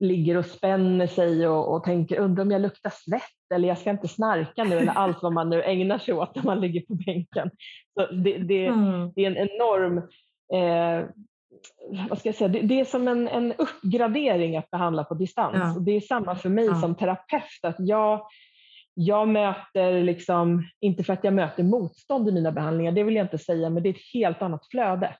[0.00, 3.90] ligger och spänner sig och, och tänker undrar om jag luktar svett eller jag ska
[3.90, 6.94] inte snarka nu eller allt vad man nu ägnar sig åt när man ligger på
[6.94, 7.50] bänken.
[7.94, 9.12] Så det, det, mm.
[9.14, 10.02] det är en enorm
[10.52, 11.08] eh,
[12.08, 15.56] vad ska jag säga, det, det är som en, en uppgradering att behandla på distans.
[15.58, 15.74] Ja.
[15.74, 16.80] Och det är samma för mig ja.
[16.80, 17.60] som terapeut.
[17.62, 18.26] Att jag,
[18.94, 23.24] jag möter, liksom, inte för att jag möter motstånd i mina behandlingar, det vill jag
[23.24, 25.16] inte säga, men det är ett helt annat flöde.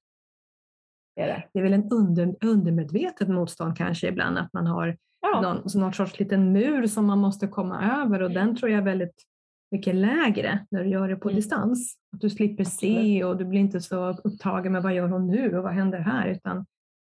[1.21, 1.45] Är det.
[1.53, 5.41] det är väl en under, undermedvetet motstånd kanske ibland, att man har ja.
[5.41, 8.85] någon, någon sorts liten mur som man måste komma över och den tror jag är
[8.85, 9.23] väldigt
[9.71, 11.37] mycket lägre när du gör det på mm.
[11.37, 11.97] distans.
[12.13, 15.57] Att du slipper se och du blir inte så upptagen med vad gör hon nu
[15.57, 16.67] och vad händer här, utan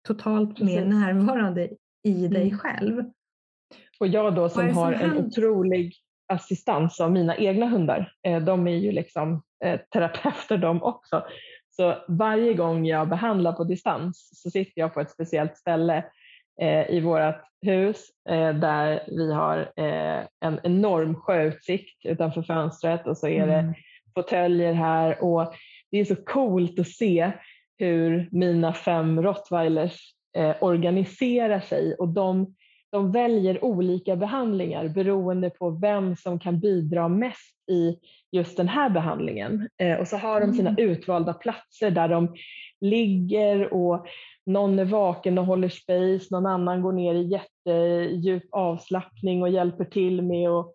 [0.09, 0.67] totalt Precis.
[0.67, 1.69] mer närvarande
[2.05, 2.59] i dig mm.
[2.59, 3.05] själv.
[4.01, 5.95] Och jag då som har en otrolig
[6.33, 8.13] assistans av mina egna hundar.
[8.27, 11.25] Eh, de är ju liksom eh, terapeuter de också.
[11.71, 16.05] Så varje gång jag behandlar på distans så sitter jag på ett speciellt ställe
[16.89, 18.07] i vårt hus
[18.61, 19.73] där vi har
[20.41, 23.75] en enorm sjöutsikt utanför fönstret och så är det mm.
[24.15, 25.55] fåtöljer här och
[25.91, 27.33] det är så coolt att se
[27.79, 30.15] hur mina fem rottweilers
[30.61, 32.55] organiserar sig och de
[32.93, 37.97] de väljer olika behandlingar beroende på vem som kan bidra mest i
[38.33, 39.69] just den här behandlingen.
[39.79, 40.91] Eh, och så har de sina mm.
[40.91, 42.35] utvalda platser där de
[42.81, 44.07] ligger och
[44.53, 49.85] någon är vaken och håller space, någon annan går ner i jättedjup avslappning och hjälper
[49.85, 50.75] till med att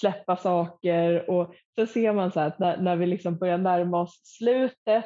[0.00, 1.30] släppa saker.
[1.30, 5.04] Och så ser man så att när, när vi liksom börjar närma oss slutet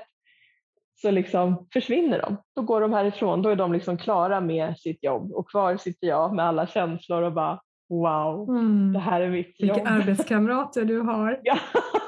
[1.03, 2.37] så liksom försvinner de.
[2.57, 6.07] Då går de härifrån, då är de liksom klara med sitt jobb och kvar sitter
[6.07, 8.93] jag med alla känslor och bara wow, mm.
[8.93, 9.77] det här är mitt Vilka jobb.
[9.77, 11.41] Vilka arbetskamrater du har.
[11.45, 11.59] ja.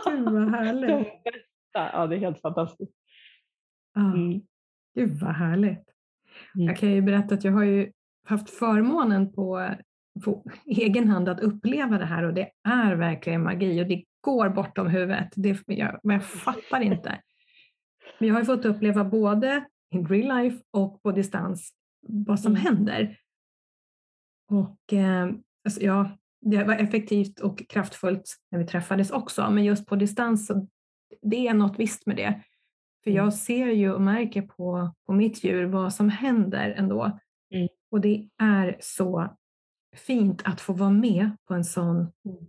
[0.07, 1.09] Gud vad härligt.
[1.73, 2.95] Ja, det är helt fantastiskt.
[3.97, 4.41] Mm.
[4.95, 5.90] Gud vad härligt.
[6.55, 6.67] Mm.
[6.67, 7.93] Jag kan ju berätta att jag har ju
[8.25, 9.75] haft förmånen på,
[10.25, 14.49] på egen hand att uppleva det här och det är verkligen magi och det går
[14.49, 15.29] bortom huvudet.
[15.37, 17.21] Det, jag, jag fattar inte.
[18.19, 21.73] Men jag har fått uppleva både in real life och på distans
[22.09, 22.63] vad som mm.
[22.63, 23.17] händer.
[24.51, 25.31] Och eh,
[25.65, 30.47] alltså, ja, det var effektivt och kraftfullt när vi träffades också, men just på distans,
[30.47, 30.69] så
[31.23, 32.43] det är något visst med det.
[33.05, 33.33] För jag mm.
[33.33, 37.19] ser ju och märker på, på mitt djur vad som händer ändå.
[37.55, 37.69] Mm.
[37.91, 39.37] Och det är så
[39.97, 42.47] fint att få vara med på en sån, mm.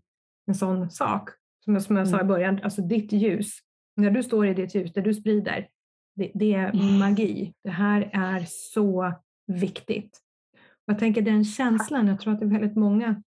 [0.47, 1.29] en sån sak.
[1.63, 2.27] Som jag, som jag sa i mm.
[2.27, 3.59] början, alltså ditt ljus.
[3.95, 5.67] När du står i ditt ljus, det du sprider,
[6.15, 7.53] det, det är magi.
[7.63, 9.13] Det här är så
[9.47, 10.21] viktigt.
[10.53, 13.23] Och jag tänker den känslan, jag tror att det är väldigt många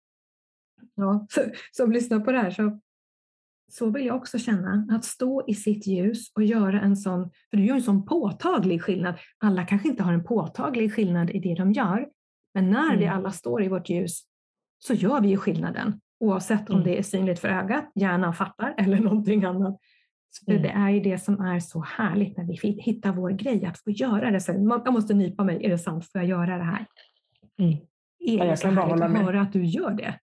[0.94, 1.26] ja,
[1.72, 2.80] som lyssnar på det här, så
[3.70, 7.56] så vill jag också känna, att stå i sitt ljus och göra en sån, för
[7.56, 9.14] du gör en sån påtaglig skillnad.
[9.38, 12.08] Alla kanske inte har en påtaglig skillnad i det de gör,
[12.54, 12.98] men när mm.
[12.98, 14.22] vi alla står i vårt ljus
[14.78, 16.88] så gör vi ju skillnaden, oavsett om mm.
[16.88, 19.78] det är synligt för ögat, hjärnan fattar eller någonting annat.
[20.44, 20.62] För mm.
[20.62, 23.90] det är ju det som är så härligt när vi hittar vår grej, att få
[23.90, 24.40] göra det.
[24.40, 24.52] Så
[24.84, 26.86] jag måste nypa mig, är det sant, får jag göra det här?
[27.58, 27.76] Mm.
[28.18, 30.18] Är det ja, så härligt att höra att du gör det?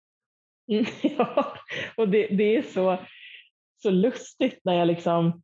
[1.02, 1.54] Ja,
[1.98, 3.00] och det, det är så
[3.82, 5.42] så lustigt när jag liksom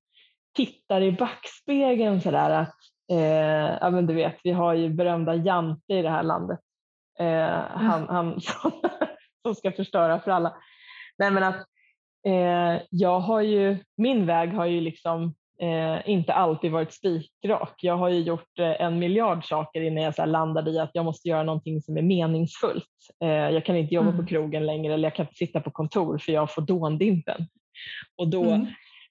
[0.56, 2.76] tittar i backspegeln sådär att,
[3.12, 6.60] eh, ja men du vet, vi har ju berömda Jante i det här landet.
[7.19, 8.72] Eh, han, han som,
[9.41, 10.56] som ska förstöra för alla.
[11.17, 11.65] Nej men att
[12.28, 17.76] eh, jag har ju, min väg har ju liksom eh, inte alltid varit spikrak.
[17.82, 21.06] Jag har ju gjort eh, en miljard saker innan jag så landade i att jag
[21.06, 22.89] måste göra någonting som är meningsfullt.
[23.24, 24.22] Eh, jag kan inte jobba mm.
[24.22, 27.48] på krogen längre eller jag kan inte sitta på kontor för jag får dåndimpen.
[28.17, 28.67] Och då mm.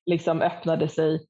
[0.06, 1.26] liksom öppnade sig,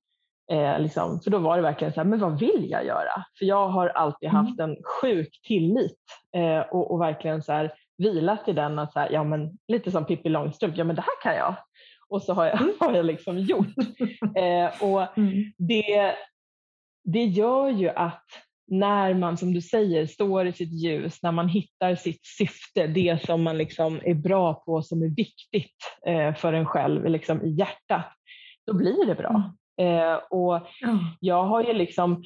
[0.53, 3.25] eh, liksom, för då var det verkligen så här, men vad vill jag göra?
[3.39, 4.47] För jag har alltid mm.
[4.47, 5.99] haft en sjuk tillit
[6.37, 9.91] eh, och, och, verkligen så här, vilat i den, att så här, ja, men, lite
[9.91, 11.55] som Pippi Långstrump, ja men det här kan jag.
[12.09, 12.75] Och så har jag, mm.
[12.81, 13.67] har jag liksom gjort.
[14.37, 15.53] Eh, och mm.
[15.59, 16.15] det,
[17.05, 18.27] det gör ju att
[18.67, 23.27] när man, som du säger, står i sitt ljus, när man hittar sitt syfte, det
[23.27, 27.51] som man liksom är bra på, som är viktigt eh, för en själv liksom i
[27.51, 28.07] hjärtat,
[28.67, 29.53] då blir det bra.
[29.81, 30.13] Mm.
[30.13, 30.99] Eh, och mm.
[31.21, 32.25] Jag har ju liksom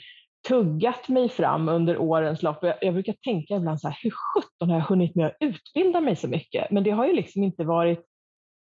[0.48, 2.58] tuggat mig fram under årens lopp.
[2.62, 6.00] Jag, jag brukar tänka ibland så här, hur sjutton har jag hunnit med att utbilda
[6.00, 6.70] mig så mycket?
[6.70, 8.04] Men det har ju liksom inte varit,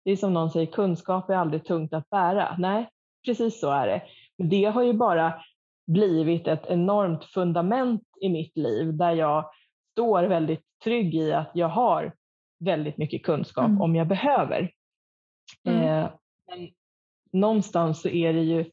[0.05, 2.55] det är som någon säger, kunskap är aldrig tungt att bära.
[2.57, 2.89] Nej,
[3.25, 4.01] precis så är det.
[4.37, 5.33] Men det har ju bara
[5.93, 9.49] blivit ett enormt fundament i mitt liv där jag
[9.91, 12.13] står väldigt trygg i att jag har
[12.59, 13.81] väldigt mycket kunskap mm.
[13.81, 14.71] om jag behöver.
[15.67, 15.83] Mm.
[15.83, 16.09] Eh,
[16.47, 16.69] men
[17.31, 18.65] någonstans så är det ju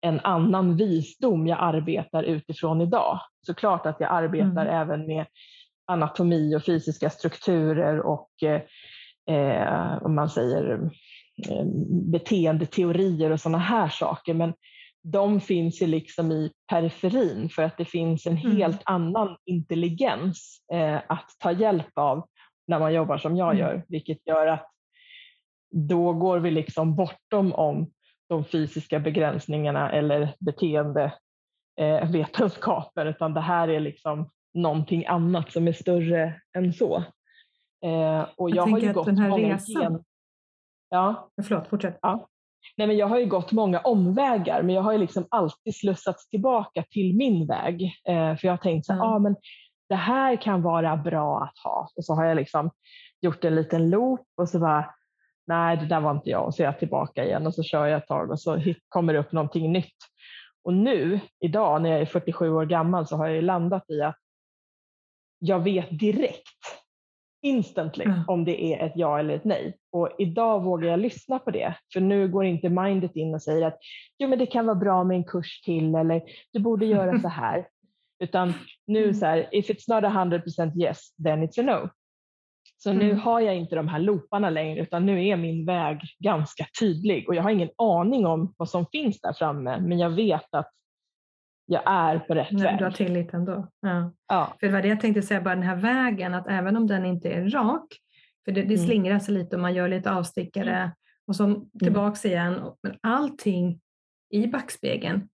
[0.00, 3.20] en annan visdom jag arbetar utifrån idag.
[3.46, 4.74] Såklart att jag arbetar mm.
[4.74, 5.26] även med
[5.86, 8.30] anatomi och fysiska strukturer och
[9.28, 10.90] eh, om man säger
[11.48, 11.64] eh,
[12.12, 14.34] beteendeteorier och sådana här saker.
[14.34, 14.54] Men
[15.02, 18.56] de finns ju liksom i periferin för att det finns en mm.
[18.56, 22.28] helt annan intelligens eh, att ta hjälp av
[22.66, 23.58] när man jobbar som jag mm.
[23.58, 24.70] gör, vilket gör att
[25.70, 27.90] då går vi liksom bortom om
[28.28, 35.72] de fysiska begränsningarna eller beteendevetenskapen, eh, utan det här är liksom någonting annat som är
[35.72, 36.96] större än så.
[37.84, 39.82] Eh, och jag, jag har ju gått den här resan...
[39.82, 40.04] Gen...
[40.88, 41.30] Ja.
[41.42, 41.98] Förlåt, fortsätt.
[42.02, 42.28] Ja.
[42.76, 46.28] Nej, men jag har ju gått många omvägar men jag har ju liksom alltid slussats
[46.28, 47.82] tillbaka till min väg.
[48.08, 49.04] Eh, för jag har tänkt så mm.
[49.04, 49.36] ah, men
[49.88, 51.88] det här kan vara bra att ha.
[51.96, 52.70] Och så har jag liksom
[53.20, 54.94] gjort en liten loop och så bara,
[55.46, 56.46] nej det där var inte jag.
[56.46, 59.12] Och så är jag tillbaka igen och så kör jag ett tag och så kommer
[59.12, 59.96] det upp någonting nytt.
[60.64, 64.18] Och nu, idag när jag är 47 år gammal så har jag landat i att
[65.38, 66.57] jag vet direkt
[67.42, 68.20] instantly mm.
[68.26, 69.76] om det är ett ja eller ett nej.
[69.92, 73.66] Och idag vågar jag lyssna på det, för nu går inte mindet in och säger
[73.66, 73.78] att
[74.18, 76.22] jo, men det kan vara bra med en kurs till eller
[76.52, 77.68] du borde göra så här.
[78.22, 78.54] Utan
[78.86, 79.14] nu mm.
[79.14, 81.88] så här, if it's not a hundred percent yes, then it's a no.
[82.76, 83.18] Så nu mm.
[83.18, 87.34] har jag inte de här looparna längre utan nu är min väg ganska tydlig och
[87.34, 90.70] jag har ingen aning om vad som finns där framme men jag vet att
[91.70, 92.78] jag är på rätt Nej, väg.
[92.78, 93.68] Du har tillit ändå.
[93.80, 94.12] Ja.
[94.28, 94.56] Ja.
[94.60, 97.06] För det var det jag tänkte säga, bara den här vägen, att även om den
[97.06, 97.86] inte är rak,
[98.44, 98.86] för det, det mm.
[98.86, 100.90] slingrar sig lite och man gör lite avstickare mm.
[101.26, 102.36] och så tillbaks mm.
[102.36, 102.72] igen.
[102.82, 103.80] Men allting
[104.30, 105.28] i backspegeln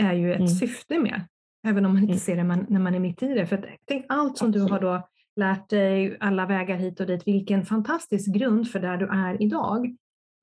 [0.00, 0.48] är ju ett mm.
[0.48, 1.20] syfte med,
[1.66, 2.20] även om man inte mm.
[2.20, 3.46] ser det när man är mitt i det.
[3.46, 4.68] För tänk allt som Absolut.
[4.68, 8.96] du har då lärt dig, alla vägar hit och dit, vilken fantastisk grund för där
[8.96, 9.96] du är idag.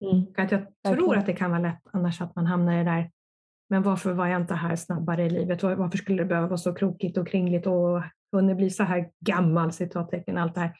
[0.05, 0.25] Mm.
[0.37, 3.11] Att jag tror att det kan vara lätt annars att man hamnar i det där,
[3.71, 5.63] men varför var jag inte här snabbare i livet?
[5.63, 9.71] Varför skulle det behöva vara så krokigt och kringligt och hunnit bli så här gammal,
[9.71, 10.73] citattecken, allt det här.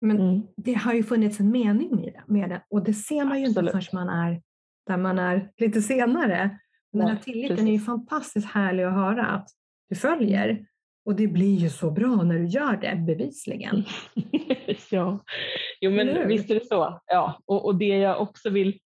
[0.00, 0.42] Men mm.
[0.56, 3.74] det har ju funnits en mening med det och det ser man ju Absolut.
[3.74, 4.42] inte förrän man är
[4.86, 6.58] där man är lite senare.
[6.92, 7.68] Den här tilliten precis.
[7.68, 9.48] är ju fantastiskt härlig att höra att
[9.88, 10.66] du följer
[11.04, 13.84] och det blir ju så bra när du gör det, bevisligen.
[14.90, 15.24] ja,
[15.80, 17.00] jo men visst är det så.
[17.06, 17.42] Ja.
[17.46, 18.78] Och, och det jag också vill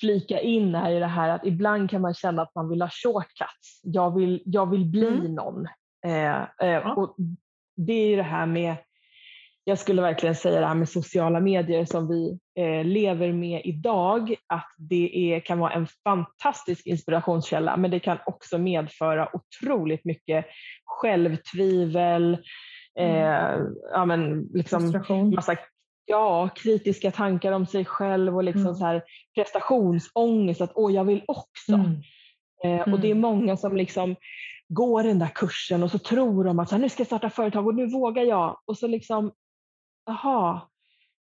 [0.00, 2.88] flika in är ju det här att ibland kan man känna att man vill ha
[2.88, 3.80] shortcuts.
[3.82, 5.34] Jag vill, jag vill bli mm.
[5.34, 5.66] någon.
[6.06, 7.16] Eh, eh, och
[7.76, 8.76] det är ju det här med
[9.68, 14.34] jag skulle verkligen säga det här med sociala medier som vi eh, lever med idag,
[14.46, 20.46] att det är, kan vara en fantastisk inspirationskälla, men det kan också medföra otroligt mycket
[20.84, 22.38] självtvivel,
[22.98, 23.58] eh,
[23.92, 25.02] ja, men liksom
[25.34, 25.56] massa
[26.06, 28.74] ja, kritiska tankar om sig själv och liksom mm.
[28.74, 29.02] så här
[29.34, 31.72] prestationsångest, att åh, jag vill också.
[31.72, 32.02] Mm.
[32.64, 33.20] Eh, och det är mm.
[33.20, 34.16] många som liksom
[34.68, 37.30] går den där kursen och så tror de att så här, nu ska jag starta
[37.30, 38.60] företag och nu vågar jag.
[38.64, 39.32] Och så liksom
[40.06, 40.60] jaha,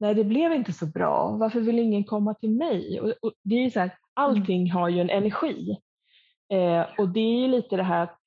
[0.01, 3.01] nej det blev inte så bra, varför vill ingen komma till mig?
[3.01, 4.71] Och, och det är ju så här, allting mm.
[4.71, 5.77] har ju en energi.
[6.53, 8.19] Eh, och det är ju lite det här att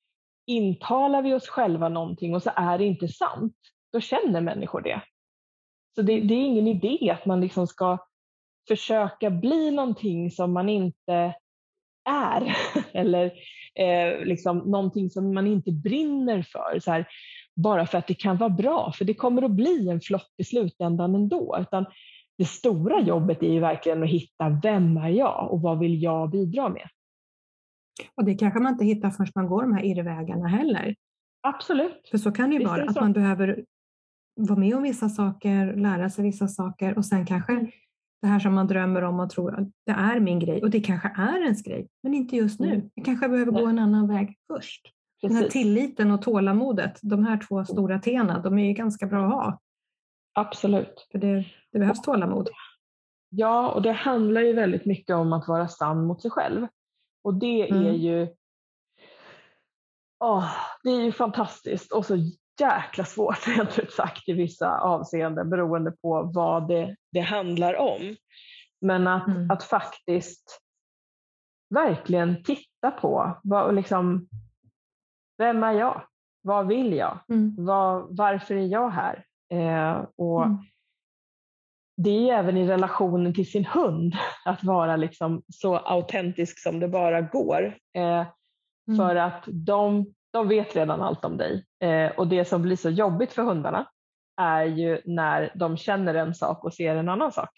[0.48, 3.56] intalar vi oss själva någonting och så är det inte sant,
[3.94, 5.02] då känner människor det.
[5.96, 7.98] Så det, det är ingen idé att man liksom ska
[8.68, 11.36] försöka bli någonting som man inte
[12.10, 12.58] är
[12.94, 13.26] eller
[13.76, 16.80] eh, liksom någonting som man inte brinner för.
[16.80, 17.08] Så här,
[17.56, 20.44] bara för att det kan vara bra, för det kommer att bli en flopp i
[20.44, 21.58] slutändan ändå.
[21.62, 21.86] Utan
[22.38, 26.30] det stora jobbet är ju verkligen att hitta vem är jag och vad vill jag
[26.32, 26.88] bidra med?
[28.16, 30.96] Och det kanske man inte hittar förrän man går de här irrvägarna heller.
[31.48, 32.08] Absolut.
[32.12, 33.66] För så kan det ju vara, att man behöver
[34.36, 37.72] vara med om vissa saker, lära sig vissa saker och sen kanske mm.
[38.22, 40.80] det här som man drömmer om och tror att det är min grej och det
[40.80, 42.74] kanske är ens grej, men inte just nu.
[42.74, 42.90] Mm.
[42.94, 44.82] Jag kanske behöver gå en annan väg först.
[45.22, 45.38] Precis.
[45.38, 49.26] Den här tilliten och tålamodet, de här två stora tena, de är ju ganska bra
[49.26, 49.60] att ha.
[50.34, 51.08] Absolut.
[51.12, 52.50] För det, det behövs tålamod.
[53.30, 56.68] Ja, och det handlar ju väldigt mycket om att vara sann mot sig själv.
[57.24, 57.86] Och det mm.
[57.86, 58.28] är ju
[60.22, 60.52] oh,
[60.84, 62.18] det är ju fantastiskt och så
[62.62, 68.16] jäkla svårt rent ut sagt i vissa avseenden beroende på vad det, det handlar om.
[68.82, 69.52] Men att, mm.
[69.52, 70.62] att faktiskt
[71.70, 74.28] verkligen titta på vad, liksom,
[75.38, 76.02] vem är jag?
[76.42, 77.20] Vad vill jag?
[77.30, 77.56] Mm.
[77.66, 79.26] Var, varför är jag här?
[79.54, 80.58] Eh, och mm.
[81.98, 84.14] Det är även i relationen till sin hund
[84.46, 87.78] att vara liksom så autentisk som det bara går.
[87.94, 88.26] Eh,
[88.88, 88.98] mm.
[88.98, 91.66] För att de, de vet redan allt om dig.
[91.84, 93.88] Eh, och det som blir så jobbigt för hundarna
[94.42, 97.50] är ju när de känner en sak och ser en annan sak.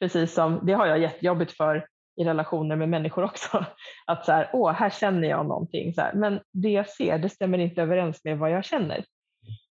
[0.00, 3.64] Precis som, det har jag jättejobbigt för i relationer med människor också.
[4.06, 5.94] Att så här, åh, här känner jag någonting.
[5.94, 9.04] Så här, men det jag ser, det stämmer inte överens med vad jag känner.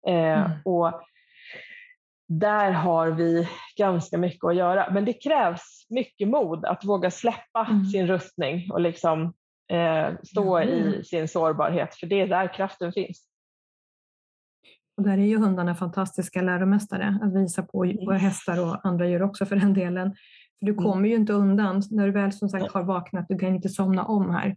[0.08, 0.50] Eh, mm.
[0.64, 1.02] Och
[2.28, 4.90] där har vi ganska mycket att göra.
[4.90, 7.84] Men det krävs mycket mod att våga släppa mm.
[7.84, 9.34] sin rustning och liksom
[9.68, 10.74] eh, stå mm.
[10.74, 13.28] i sin sårbarhet, för det är där kraften finns.
[14.96, 19.22] Och där är ju hundarna fantastiska läromästare att visa på, våra hästar och andra djur
[19.22, 20.10] också för den delen.
[20.58, 20.84] För du mm.
[20.84, 24.04] kommer ju inte undan när du väl som sagt har vaknat, du kan inte somna
[24.04, 24.56] om här.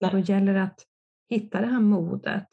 [0.00, 0.10] Nej.
[0.12, 0.80] Då gäller det att
[1.30, 2.48] hitta det här modet,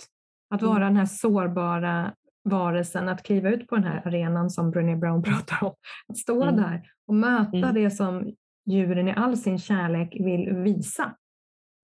[0.49, 0.73] att mm.
[0.73, 5.23] vara den här sårbara varelsen, att kliva ut på den här arenan som Brené Brown
[5.23, 5.75] pratar om.
[6.07, 6.55] Att stå mm.
[6.55, 7.73] där och möta mm.
[7.73, 8.33] det som
[8.65, 11.15] djuren i all sin kärlek vill visa.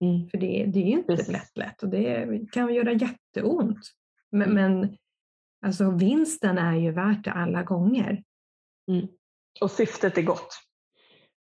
[0.02, 0.28] Mm.
[0.28, 3.78] För det, det är ju inte lätt, lätt och det kan göra jätteont.
[4.30, 4.80] Men, mm.
[4.80, 4.96] men
[5.66, 8.22] alltså, vinsten är ju värt det alla gånger.
[8.90, 9.08] Mm.
[9.60, 10.48] Och syftet är gott.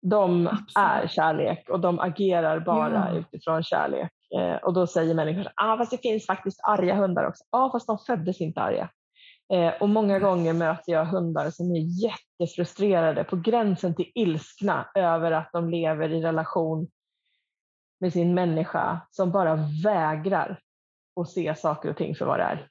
[0.03, 0.69] De Absolut.
[0.77, 3.19] är kärlek och de agerar bara ja.
[3.19, 4.13] utifrån kärlek.
[4.37, 7.45] Eh, och då säger människor ah, fast det finns faktiskt arga hundar också.
[7.51, 8.91] Ja, ah, fast de föddes inte arga.
[9.53, 15.33] Eh, och många gånger möter jag hundar som är jättefrustrerade, på gränsen till ilskna över
[15.33, 16.89] att de lever i relation
[18.01, 20.61] med sin människa som bara vägrar
[21.21, 22.69] att se saker och ting för vad det är.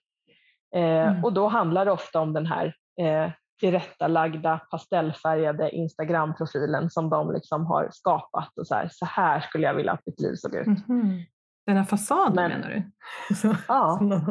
[0.75, 1.23] Eh, mm.
[1.23, 7.65] Och då handlar det ofta om den här eh, tillrättalagda pastellfärgade Instagram-profilen som de liksom
[7.65, 8.57] har skapat.
[8.57, 10.67] Och så, här, så här skulle jag vilja att mitt liv såg ut.
[10.67, 11.25] Mm -hmm.
[11.65, 12.91] Den här fasaden men, menar du?
[13.35, 13.99] Så, ja,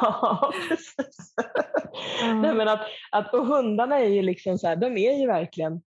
[0.00, 1.34] ja precis.
[2.22, 2.40] Mm.
[2.40, 2.80] Nej, men att,
[3.12, 5.82] att, och hundarna är ju liksom så här, de är ju verkligen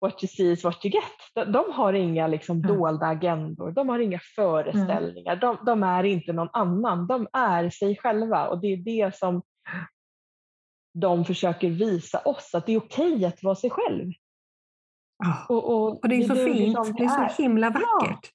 [0.00, 1.04] what you see is what you get.
[1.34, 2.76] De, de har inga liksom mm.
[2.76, 5.40] dolda agendor, de har inga föreställningar, mm.
[5.40, 9.42] de, de, är inte någon annan, de är sig själva och det är det som
[10.94, 14.12] de försöker visa oss, att det är okej att vara sig själv.
[15.24, 15.50] Oh.
[15.50, 18.30] Och, och, och, det är så fint, det, det är så himla vackert.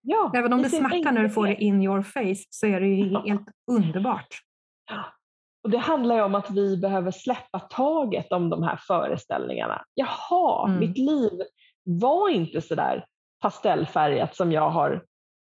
[0.00, 0.32] Ja.
[0.34, 2.86] Även om det, det smärtar när du får det in your face så är det
[2.86, 3.24] ju ja.
[3.26, 4.40] helt underbart.
[5.64, 9.84] Och Det handlar ju om att vi behöver släppa taget om de här föreställningarna.
[9.94, 10.80] Jaha, mm.
[10.80, 11.42] mitt liv
[11.84, 13.06] var inte så där
[13.40, 15.04] pastellfärgat som jag har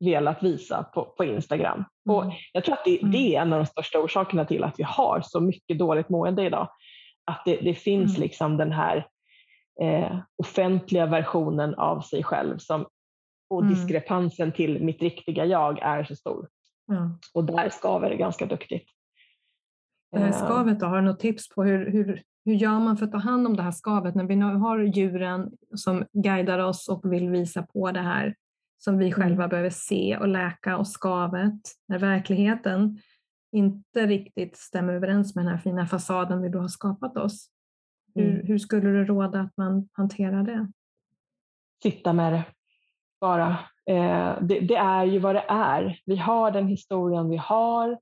[0.05, 1.85] velat visa på, på Instagram.
[2.09, 2.17] Mm.
[2.17, 3.43] Och jag tror att det, det, är mm.
[3.43, 6.69] en av de största orsakerna till att vi har så mycket dåligt mående idag.
[7.25, 8.23] Att det, det finns mm.
[8.23, 9.07] liksom den här
[9.83, 12.87] eh, offentliga versionen av sig själv som,
[13.51, 13.75] och mm.
[13.75, 16.49] diskrepansen till mitt riktiga jag är så stor.
[17.35, 18.92] Och där skaver det ganska duktigt.
[20.13, 20.45] Det här eh.
[20.45, 23.19] skavet då, har du något tips på hur, hur, hur gör man för att ta
[23.19, 27.31] hand om det här skavet när vi nu har djuren som guidar oss och vill
[27.31, 28.35] visa på det här
[28.79, 29.49] som vi själva mm.
[29.49, 32.99] behöver se och läka och skavet när verkligheten
[33.53, 37.49] inte riktigt stämmer överens med den här fina fasaden vi då har skapat oss.
[38.15, 38.47] Hur, mm.
[38.47, 40.73] hur skulle du råda att man hanterar det?
[41.83, 42.45] Sitta med det,
[43.21, 43.49] bara.
[43.87, 45.99] Eh, det, det, är ju vad det är.
[46.07, 47.99] Vi har den historien vi har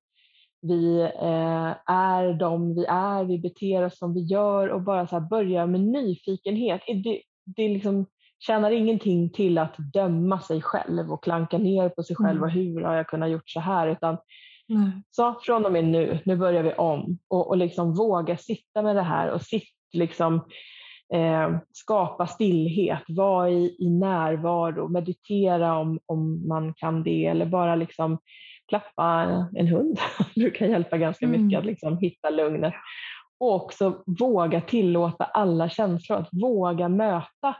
[0.63, 5.21] vi eh, är de vi är, vi beter oss som vi gör och bara så
[5.21, 6.81] börja med nyfikenhet.
[6.87, 7.23] Det,
[7.57, 8.07] det liksom
[8.47, 12.43] tjänar ingenting till att döma sig själv och klanka ner på sig själv mm.
[12.43, 14.17] och hur har jag kunnat gjort så här utan
[14.69, 14.91] mm.
[15.11, 18.97] så från och med nu, nu börjar vi om och, och liksom våga sitta med
[18.97, 20.35] det här och sitt, liksom,
[21.15, 27.77] eh, skapa stillhet, vara i, i närvaro, meditera om, om man kan det eller bara
[27.77, 28.19] liksom
[28.71, 29.23] klappa
[29.57, 29.99] en hund
[30.37, 31.59] brukar hjälpa ganska mycket mm.
[31.59, 32.75] att liksom hitta lugnet.
[33.41, 37.57] Och också våga tillåta alla känslor, att våga möta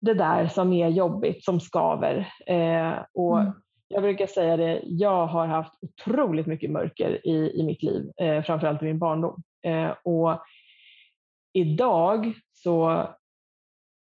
[0.00, 2.32] det där som är jobbigt, som skaver.
[2.46, 3.52] Eh, och mm.
[3.88, 8.42] Jag brukar säga det, jag har haft otroligt mycket mörker i, i mitt liv, eh,
[8.42, 9.42] framförallt i min barndom.
[9.66, 10.42] Eh, och
[11.52, 13.08] idag så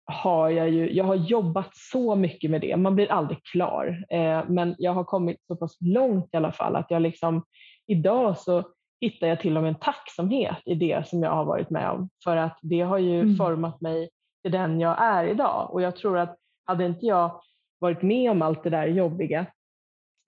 [0.08, 4.44] har jag ju, jag har jobbat så mycket med det, man blir aldrig klar, eh,
[4.48, 7.44] men jag har kommit så pass långt i alla fall att jag liksom
[7.86, 8.62] idag så
[9.00, 12.08] hittar jag till och med en tacksamhet i det som jag har varit med om.
[12.24, 13.36] För att det har ju mm.
[13.36, 14.08] format mig
[14.42, 15.68] till den jag är idag.
[15.72, 17.40] Och jag tror att hade inte jag
[17.78, 19.46] varit med om allt det där jobbiga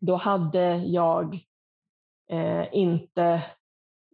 [0.01, 1.35] då hade jag
[2.31, 3.43] eh, inte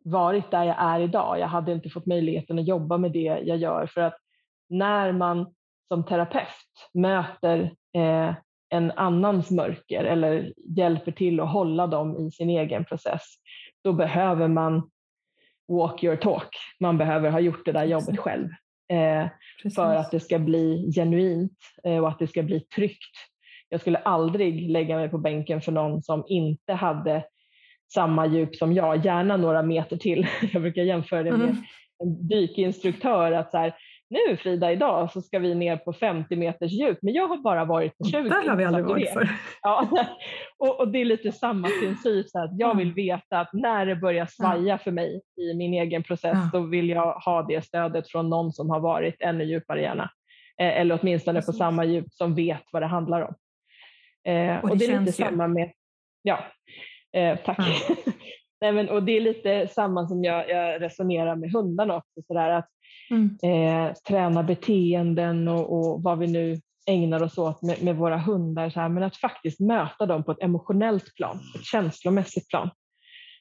[0.04, 1.38] varit där jag är idag.
[1.38, 3.86] Jag hade inte fått möjligheten att jobba med det jag gör.
[3.86, 4.18] För att
[4.68, 5.54] när man
[5.88, 8.34] som terapeut möter eh,
[8.68, 13.22] en annans mörker eller hjälper till att hålla dem i sin egen process,
[13.84, 14.90] då behöver man
[15.68, 16.48] walk your talk.
[16.80, 18.48] Man behöver ha gjort det där jobbet själv
[18.92, 19.28] eh,
[19.74, 23.16] för att det ska bli genuint eh, och att det ska bli tryggt.
[23.68, 27.24] Jag skulle aldrig lägga mig på bänken för någon som inte hade
[27.94, 30.26] samma djup som jag, gärna några meter till.
[30.52, 31.56] Jag brukar jämföra det med mm.
[32.02, 33.32] en dykinstruktör.
[33.32, 33.74] Att så här,
[34.08, 37.64] nu Frida, idag så ska vi ner på 50 meters djup, men jag har bara
[37.64, 38.28] varit på 20.
[38.28, 39.28] Där har vi aldrig varit för.
[39.62, 39.88] Ja,
[40.58, 43.96] och, och, det är lite samma princip, så att jag vill veta att när det
[43.96, 48.30] börjar svaja för mig i min egen process, så vill jag ha det stödet från
[48.30, 50.10] någon som har varit ännu djupare gärna.
[50.60, 53.34] Eh, eller åtminstone på samma djup som vet vad det handlar om.
[54.32, 55.26] Eh, och, det, och det är lite ju.
[55.26, 55.72] samma med,
[56.22, 56.38] ja,
[57.12, 57.58] eh, tack.
[58.60, 62.34] Nej, men, och det är lite samma som jag, jag resonerar med hundarna också, så
[62.34, 62.68] där att
[63.10, 63.38] Mm.
[63.42, 68.70] Eh, träna beteenden och, och, vad vi nu ägnar oss åt med, med våra hundar.
[68.70, 72.70] Så här, men att faktiskt möta dem på ett emotionellt plan, ett känslomässigt plan.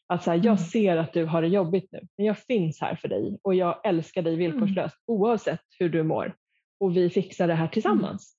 [0.08, 0.58] Att så här, jag mm.
[0.58, 3.86] ser att du har det jobbigt nu, men jag finns här för dig och jag
[3.86, 5.22] älskar dig villkorslöst mm.
[5.22, 6.36] oavsett hur du mår.
[6.80, 8.38] Och vi fixar det här tillsammans.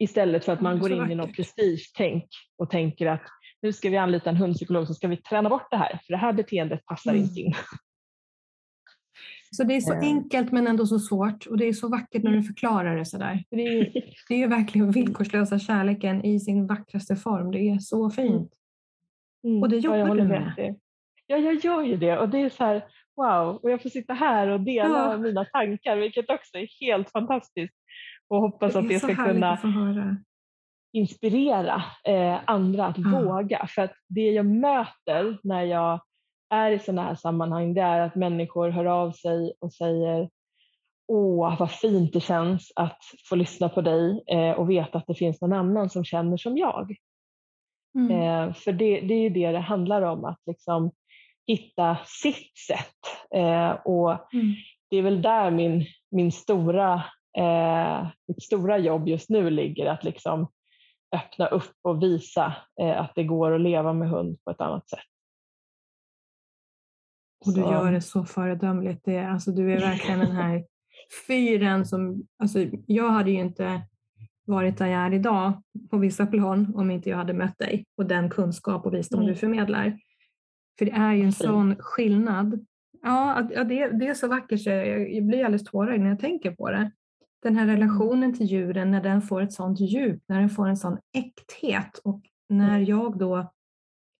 [0.00, 1.12] Istället för att man går in vackert.
[1.12, 2.24] i något prestige-tänk
[2.58, 3.22] och tänker att
[3.64, 6.16] nu ska vi anlita en hundpsykolog så ska vi träna bort det här, för det
[6.16, 7.22] här beteendet passar mm.
[7.22, 7.54] inte in.
[9.50, 9.98] Så det är så eh.
[9.98, 13.44] enkelt men ändå så svårt och det är så vackert när du förklarar det sådär.
[13.50, 13.84] Det är ju,
[14.28, 17.50] det är ju verkligen villkorslösa kärleken i sin vackraste form.
[17.50, 18.52] Det är så fint.
[19.44, 19.62] Mm.
[19.62, 20.52] Och det jobbar ja, du med.
[20.56, 20.74] Det.
[21.26, 22.84] Ja, jag gör ju det och det är så här,
[23.16, 25.18] wow, och jag får sitta här och dela ja.
[25.18, 27.74] mina tankar vilket också är helt fantastiskt
[28.28, 29.56] och hoppas det att det ska kunna
[30.94, 33.20] inspirera eh, andra att ja.
[33.20, 33.66] våga.
[33.68, 36.00] För att det jag möter när jag
[36.50, 40.28] är i sådana här sammanhang det är att människor hör av sig och säger
[41.08, 45.14] Åh, vad fint det känns att få lyssna på dig eh, och veta att det
[45.14, 46.96] finns någon annan som känner som jag.
[47.98, 48.10] Mm.
[48.10, 50.90] Eh, för det, det är ju det det handlar om, att liksom
[51.46, 53.34] hitta sitt sätt.
[53.34, 54.54] Eh, och mm.
[54.90, 57.04] Det är väl där min, min stora,
[57.38, 60.48] eh, mitt stora jobb just nu ligger, att liksom
[61.14, 64.88] öppna upp och visa eh, att det går att leva med hund på ett annat
[64.88, 64.98] sätt.
[67.46, 69.04] Och du gör det så föredömligt.
[69.04, 70.64] Det, alltså, du är verkligen den här
[71.26, 73.82] fyren som, alltså, jag hade ju inte
[74.46, 78.06] varit där jag är idag på vissa plan om inte jag hade mött dig och
[78.06, 79.32] den kunskap och visdom mm.
[79.32, 79.98] du förmedlar.
[80.78, 82.66] För det är ju en sån skillnad.
[83.02, 86.70] Ja, det, det är så vackert så jag blir alldeles tårögd när jag tänker på
[86.70, 86.90] det.
[87.44, 87.76] Den här mm.
[87.76, 91.98] relationen till djuren, när den får ett sånt djup, när den får en sån äkthet
[92.04, 92.84] och när mm.
[92.84, 93.52] jag då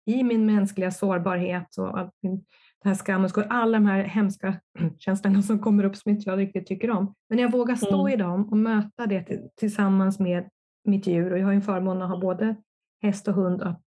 [0.06, 2.42] i min mänskliga sårbarhet och den
[2.84, 4.60] här skam och skuld, alla de här hemska
[4.98, 7.14] känslorna som kommer upp som inte jag riktigt tycker om.
[7.28, 8.12] Men jag vågar stå mm.
[8.12, 10.48] i dem och möta det tillsammans med
[10.84, 12.56] mitt djur och jag har ju en förmån att ha både
[13.02, 13.82] häst och hund att,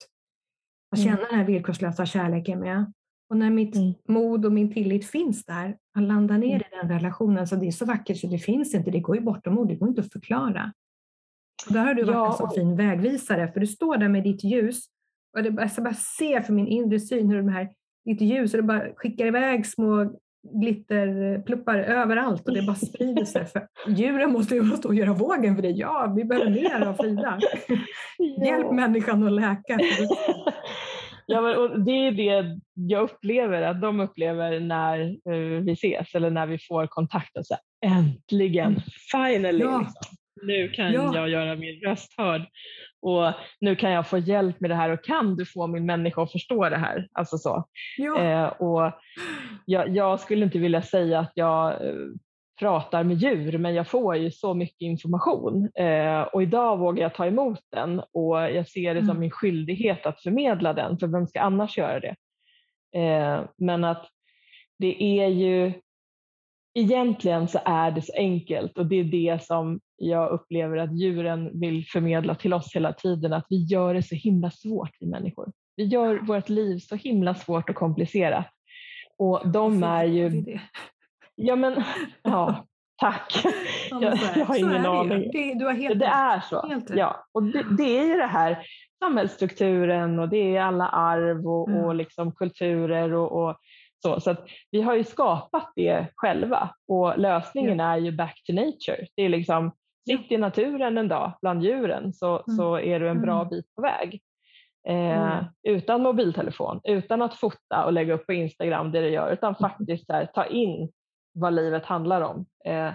[0.90, 1.26] att känna mm.
[1.30, 2.92] den här villkorslösa kärleken med.
[3.30, 3.94] Och när mitt mm.
[4.08, 6.65] mod och min tillit finns där, att landa ner mm.
[6.80, 9.58] Den relationen, så det är så vackert så det finns inte, det går ju bortom
[9.58, 10.72] ord, det går inte att förklara.
[11.66, 14.24] Och där har du varit ja, en så fin vägvisare, för du står där med
[14.24, 14.86] ditt ljus
[15.36, 17.68] och det, jag bara ser för min inre syn hur de här
[18.04, 20.16] ditt ljus och det bara skickar iväg små
[20.52, 23.46] glitterpluppar överallt och det bara sprider sig.
[23.46, 25.70] För djuren måste ju stå och göra vågen för det.
[25.70, 27.38] Ja, vi behöver mer av Frida.
[28.46, 29.78] Hjälp människan att läka.
[31.26, 35.00] Ja, men, och det är det jag upplever att de upplever när
[35.32, 37.36] uh, vi ses eller när vi får kontakt.
[37.36, 38.82] Och så här, Äntligen, mm.
[39.12, 39.60] finally!
[39.64, 39.78] Ja.
[39.78, 40.16] Liksom.
[40.42, 41.14] Nu kan ja.
[41.14, 42.42] jag göra min röst hörd
[43.02, 46.22] och nu kan jag få hjälp med det här och kan du få min människa
[46.22, 47.08] att förstå det här?
[47.12, 47.64] Alltså så.
[47.96, 48.20] Ja.
[48.20, 48.92] Eh, och
[49.64, 51.94] jag, jag, skulle inte vilja säga att jag eh,
[52.58, 57.14] pratar med djur men jag får ju så mycket information eh, och idag vågar jag
[57.14, 59.06] ta emot den och jag ser det mm.
[59.06, 62.16] som min skyldighet att förmedla den för vem ska annars göra det?
[63.00, 64.08] Eh, men att
[64.78, 65.72] det är ju
[66.74, 71.60] egentligen så är det så enkelt och det är det som jag upplever att djuren
[71.60, 75.52] vill förmedla till oss hela tiden, att vi gör det så himla svårt, vi människor.
[75.76, 78.46] Vi gör vårt liv så himla svårt och komplicerat.
[79.18, 80.58] Och de är ju...
[81.36, 81.84] Ja men,
[82.22, 82.66] ja,
[83.00, 83.44] tack.
[83.90, 85.30] Jag, jag har ingen aning.
[85.32, 86.66] Det, du har helt det är så.
[86.66, 87.26] Helt ja.
[87.32, 88.66] Och det, det, är ju det här
[89.04, 91.84] samhällsstrukturen och det är alla arv och, mm.
[91.84, 93.56] och liksom kulturer och, och
[94.02, 94.36] så, så
[94.70, 97.84] vi har ju skapat det själva och lösningen ja.
[97.84, 99.06] är ju back to nature.
[99.16, 99.72] Det är liksom,
[100.08, 102.56] sitt i naturen en dag bland djuren så, mm.
[102.56, 103.48] så är du en bra mm.
[103.48, 104.22] bit på väg.
[104.88, 105.44] Eh, mm.
[105.62, 109.70] Utan mobiltelefon, utan att fota och lägga upp på Instagram det du gör, utan mm.
[109.70, 110.92] faktiskt här, ta in
[111.36, 112.46] vad livet handlar om.
[112.64, 112.92] Eh,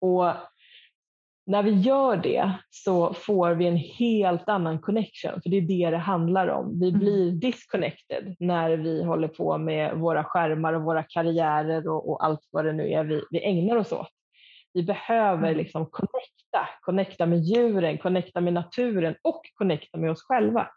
[0.00, 0.32] och
[1.46, 5.90] när vi gör det så får vi en helt annan connection, för det är det
[5.90, 6.80] det handlar om.
[6.80, 7.00] Vi mm.
[7.00, 12.48] blir disconnected när vi håller på med våra skärmar och våra karriärer och, och allt
[12.50, 14.08] vad det nu är vi, vi ägnar oss åt.
[14.72, 15.56] Vi behöver mm.
[15.56, 20.68] liksom connecta, connecta med djuren, connecta med naturen och connecta med oss själva.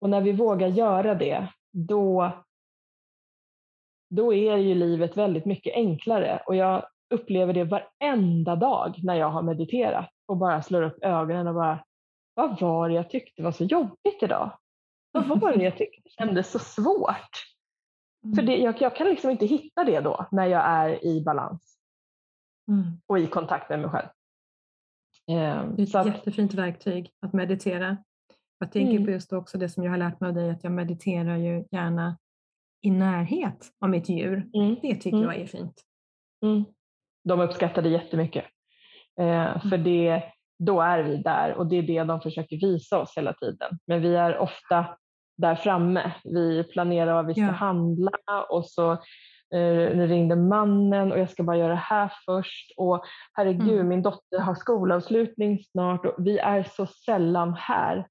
[0.00, 2.32] Och när vi vågar göra det, då,
[4.10, 6.42] då är ju livet väldigt mycket enklare.
[6.46, 11.46] Och jag upplever det varenda dag när jag har mediterat och bara slår upp ögonen
[11.46, 11.84] och bara,
[12.34, 14.52] vad var det jag tyckte var så jobbigt idag?
[15.12, 17.50] Vad var det jag tyckte kändes så svårt?
[18.24, 18.36] Mm.
[18.36, 21.78] För det, jag, jag, kan liksom inte hitta det då när jag är i balans
[22.68, 22.84] mm.
[23.06, 24.08] och i kontakt med mig själv.
[25.28, 27.96] Eh, det är ett att, jättefint verktyg att meditera.
[28.58, 29.04] Jag tänker mm.
[29.04, 31.64] på just också det som jag har lärt mig av dig, att jag mediterar ju
[31.70, 32.18] gärna
[32.82, 34.48] i närhet av mitt djur.
[34.54, 34.76] Mm.
[34.82, 35.22] Det tycker mm.
[35.30, 35.74] jag är fint.
[36.44, 36.64] Mm
[37.24, 38.44] de uppskattar det jättemycket.
[39.20, 39.84] Eh, för mm.
[39.84, 40.22] det,
[40.58, 43.78] då är vi där och det är det de försöker visa oss hela tiden.
[43.86, 44.86] Men vi är ofta
[45.36, 46.12] där framme.
[46.24, 47.50] Vi planerar vad vi ska ja.
[47.50, 48.92] handla och så
[49.54, 53.88] eh, nu ringde mannen och jag ska bara göra det här först och herregud mm.
[53.88, 58.06] min dotter har skolavslutning snart och vi är så sällan här.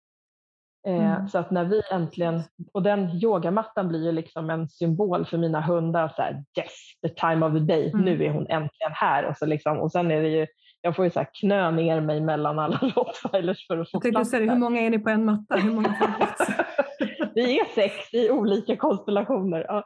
[0.88, 1.28] Eh, mm.
[1.28, 2.42] Så att när vi äntligen,
[2.74, 7.10] och den yogamattan blir ju liksom en symbol för mina hundar, så här, yes, the
[7.10, 8.06] time of the day, mm.
[8.06, 9.26] nu är hon äntligen här.
[9.26, 10.48] Och, så liksom, och sen är det ju,
[10.82, 14.12] jag får ju så här knö ner mig mellan alla rottweilers för att få jag
[14.12, 14.30] plats.
[14.30, 15.56] Säga, hur många är ni på en matta?
[15.56, 15.96] Hur många
[17.36, 19.66] vi är sex i olika konstellationer.
[19.68, 19.84] Ja.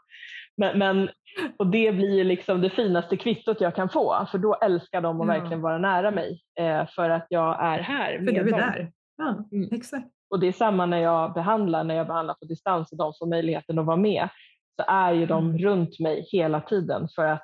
[0.58, 1.10] Men, men,
[1.58, 5.22] och det blir ju liksom det finaste kvittot jag kan få, för då älskar de
[5.22, 5.34] att ja.
[5.34, 8.60] verkligen vara nära mig, eh, för att jag är här med För du är dem.
[8.60, 8.92] där.
[9.18, 9.70] Ja, mm.
[9.72, 10.08] exakt.
[10.34, 13.28] Och det är samma när jag behandlar, när jag behandlar på distans och de får
[13.28, 14.30] möjligheten att vara med,
[14.76, 15.58] så är ju de mm.
[15.58, 17.44] runt mig hela tiden för att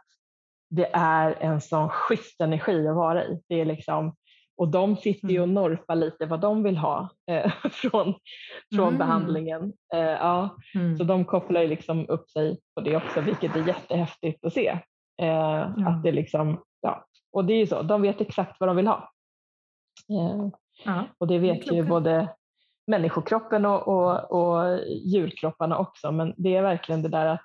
[0.70, 3.42] det är en sån schysst energi att vara i.
[3.48, 4.16] Det är liksom,
[4.58, 5.54] och de sitter ju och mm.
[5.54, 8.14] norpar lite vad de vill ha eh, från,
[8.76, 8.98] från mm.
[8.98, 9.74] behandlingen.
[9.94, 10.58] Eh, ja.
[10.76, 10.98] Mm.
[10.98, 14.68] Så de kopplar ju liksom upp sig på det också, vilket är jättehäftigt att se.
[15.22, 15.88] Eh, mm.
[15.88, 17.06] att det liksom, ja.
[17.32, 19.12] Och det är ju så, de vet exakt vad de vill ha.
[20.10, 20.50] Eh,
[20.86, 21.06] ja.
[21.18, 22.30] Och det vet det ju både
[22.90, 27.42] människokroppen och, och, och djurkropparna också, men det är verkligen det där att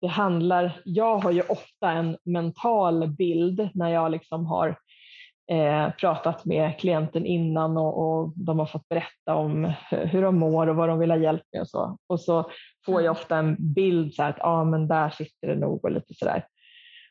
[0.00, 4.76] det handlar, jag har ju ofta en mental bild när jag liksom har
[5.50, 10.66] eh, pratat med klienten innan och, och, de har fått berätta om hur de mår
[10.66, 11.96] och vad de vill ha hjälp med och så.
[12.06, 12.50] Och så
[12.86, 15.90] får jag ofta en bild så här att ah, men där sitter det nog och
[15.90, 16.44] lite sådär.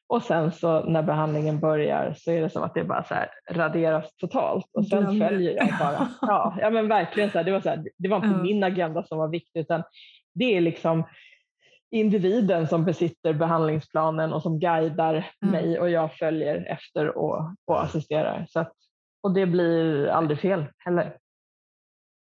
[0.09, 3.29] Och sen så när behandlingen börjar så är det som att det bara så här
[3.51, 6.09] raderas totalt och sen följer jag bara.
[6.21, 8.43] Ja, ja men verkligen så här, det var så här, det var inte ja.
[8.43, 9.83] min agenda som var viktig utan
[10.33, 11.03] det är liksom
[11.91, 15.51] individen som besitter behandlingsplanen och som guidar mm.
[15.51, 18.45] mig och jag följer efter och, och assisterar.
[18.49, 18.73] Så att,
[19.21, 21.17] och det blir aldrig fel heller.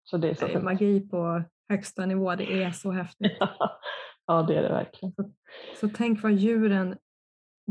[0.03, 3.37] Så det är, så det är magi på högsta nivå, det är så häftigt.
[4.27, 5.13] ja, det är det verkligen.
[5.13, 5.31] Så,
[5.79, 6.97] så tänk vad djuren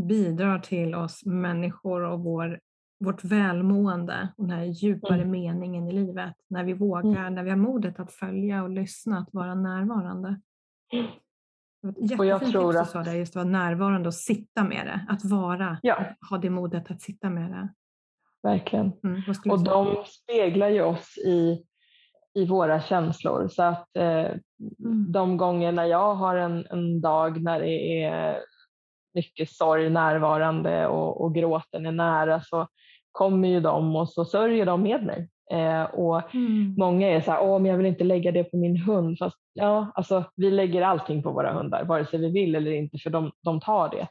[0.07, 2.61] bidrar till oss människor och vår,
[3.05, 5.31] vårt välmående och den här djupare mm.
[5.31, 6.35] meningen i livet.
[6.49, 7.35] När vi vågar, mm.
[7.35, 10.41] när vi har modet att följa och lyssna, att vara närvarande.
[11.83, 12.91] Jättefint och jag tror att...
[12.91, 15.07] sa det, just att vara närvarande och sitta med det.
[15.09, 15.95] Att vara, ja.
[15.95, 17.69] att ha det modet att sitta med det.
[18.43, 18.93] Verkligen.
[19.05, 21.65] Mm, och de speglar ju oss i,
[22.35, 23.49] i våra känslor.
[23.49, 25.13] Så att eh, mm.
[25.13, 28.41] de gånger när jag har en, en dag när det är
[29.15, 32.69] mycket sorg närvarande och, och gråten är nära så
[33.13, 35.29] kommer ju de och så sörjer de med mig.
[35.53, 36.75] Eh, och mm.
[36.79, 39.19] Många är så här, Åh, men jag vill inte lägga det på min hund.
[39.19, 42.99] Fast ja, alltså, vi lägger allting på våra hundar, vare sig vi vill eller inte,
[42.99, 44.09] för de, de tar det.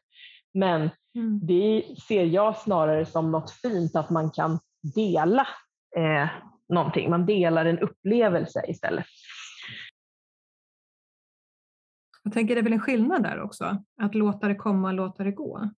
[0.54, 1.40] Men mm.
[1.44, 4.60] det ser jag snarare som något fint att man kan
[4.96, 5.48] dela
[5.98, 6.28] eh,
[6.70, 7.10] någonting.
[7.10, 9.06] Man delar en upplevelse istället.
[12.24, 15.32] Jag tänker det är väl en skillnad där också, att låta det komma, låta det
[15.32, 15.70] gå.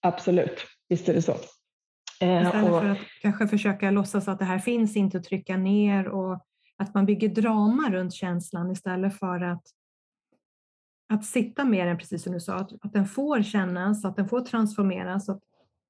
[0.00, 1.32] Absolut, visst är det så.
[2.20, 5.56] Eh, Istället och, för att kanske försöka låtsas att det här finns inte och trycka
[5.56, 9.62] ner och att man bygger drama runt känslan istället för att,
[11.12, 14.28] att sitta med den, precis som du sa, att, att den får kännas, att den
[14.28, 15.28] får transformeras.
[15.28, 15.40] Att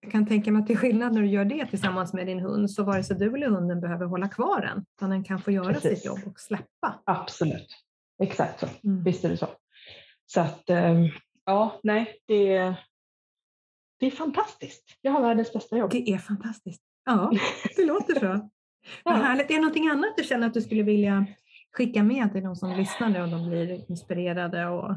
[0.01, 2.41] jag kan tänka mig att det är skillnad när du gör det tillsammans med din
[2.41, 5.51] hund, så vare sig du eller hunden behöver hålla kvar den, utan den kan få
[5.51, 5.99] göra precis.
[5.99, 7.03] sitt jobb och släppa.
[7.05, 7.76] Absolut,
[8.23, 8.66] exakt så.
[8.85, 9.05] Mm.
[9.05, 9.49] Visst är det så.
[10.27, 11.09] Så att, ehm,
[11.47, 12.75] ja, nej, det,
[14.01, 14.85] det är fantastiskt.
[15.01, 15.91] Jag har världens bästa jobb.
[15.91, 16.83] Det är fantastiskt.
[17.05, 17.33] Ja,
[17.77, 18.27] det låter så.
[18.27, 18.51] ja.
[19.05, 19.51] Vad härligt.
[19.51, 21.27] Är det någonting annat du känner att du skulle vilja
[21.73, 24.97] skicka med till de som lyssnar om de blir inspirerade och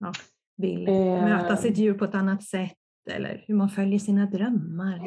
[0.00, 0.12] ja,
[0.56, 0.94] vill eh.
[0.94, 2.78] möta sitt djur på ett annat sätt
[3.10, 5.00] eller hur man följer sina drömmar?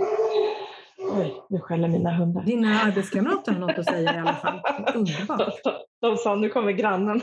[1.09, 2.43] Oj, nu skäller mina hundar.
[2.43, 4.61] Dina arbetskamrater har något att säga i alla fall.
[4.95, 5.63] Underbart.
[5.63, 7.21] De, de sa nu kommer grannen.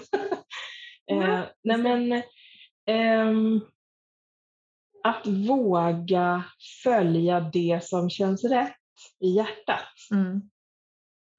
[1.11, 2.22] eh, nej men,
[2.87, 3.61] ehm,
[5.05, 6.45] att våga
[6.85, 8.76] följa det som känns rätt
[9.20, 9.89] i hjärtat.
[10.11, 10.43] Mm.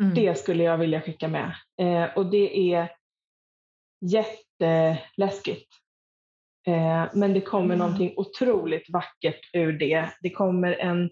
[0.03, 0.15] Mm.
[0.15, 1.55] Det skulle jag vilja skicka med.
[1.81, 2.91] Eh, och det är
[4.01, 5.73] jätteläskigt.
[6.67, 7.77] Eh, men det kommer mm.
[7.77, 10.09] någonting otroligt vackert ur det.
[10.21, 11.09] Det kommer en,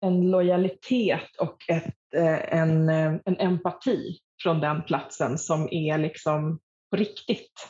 [0.00, 6.58] en lojalitet och ett, eh, en, eh, en empati från den platsen som är liksom
[6.90, 7.68] på riktigt.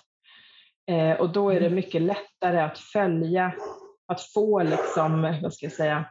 [0.91, 1.75] Eh, och då är det mm.
[1.75, 3.55] mycket lättare att följa
[4.07, 6.11] att få liksom, vad ska jag säga,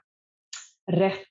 [0.92, 1.28] rätt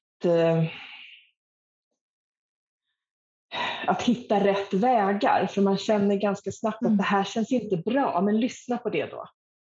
[3.86, 6.96] att hitta rätt vägar, för man känner ganska snabbt att mm.
[6.96, 9.28] det här känns inte bra, men lyssna på det då.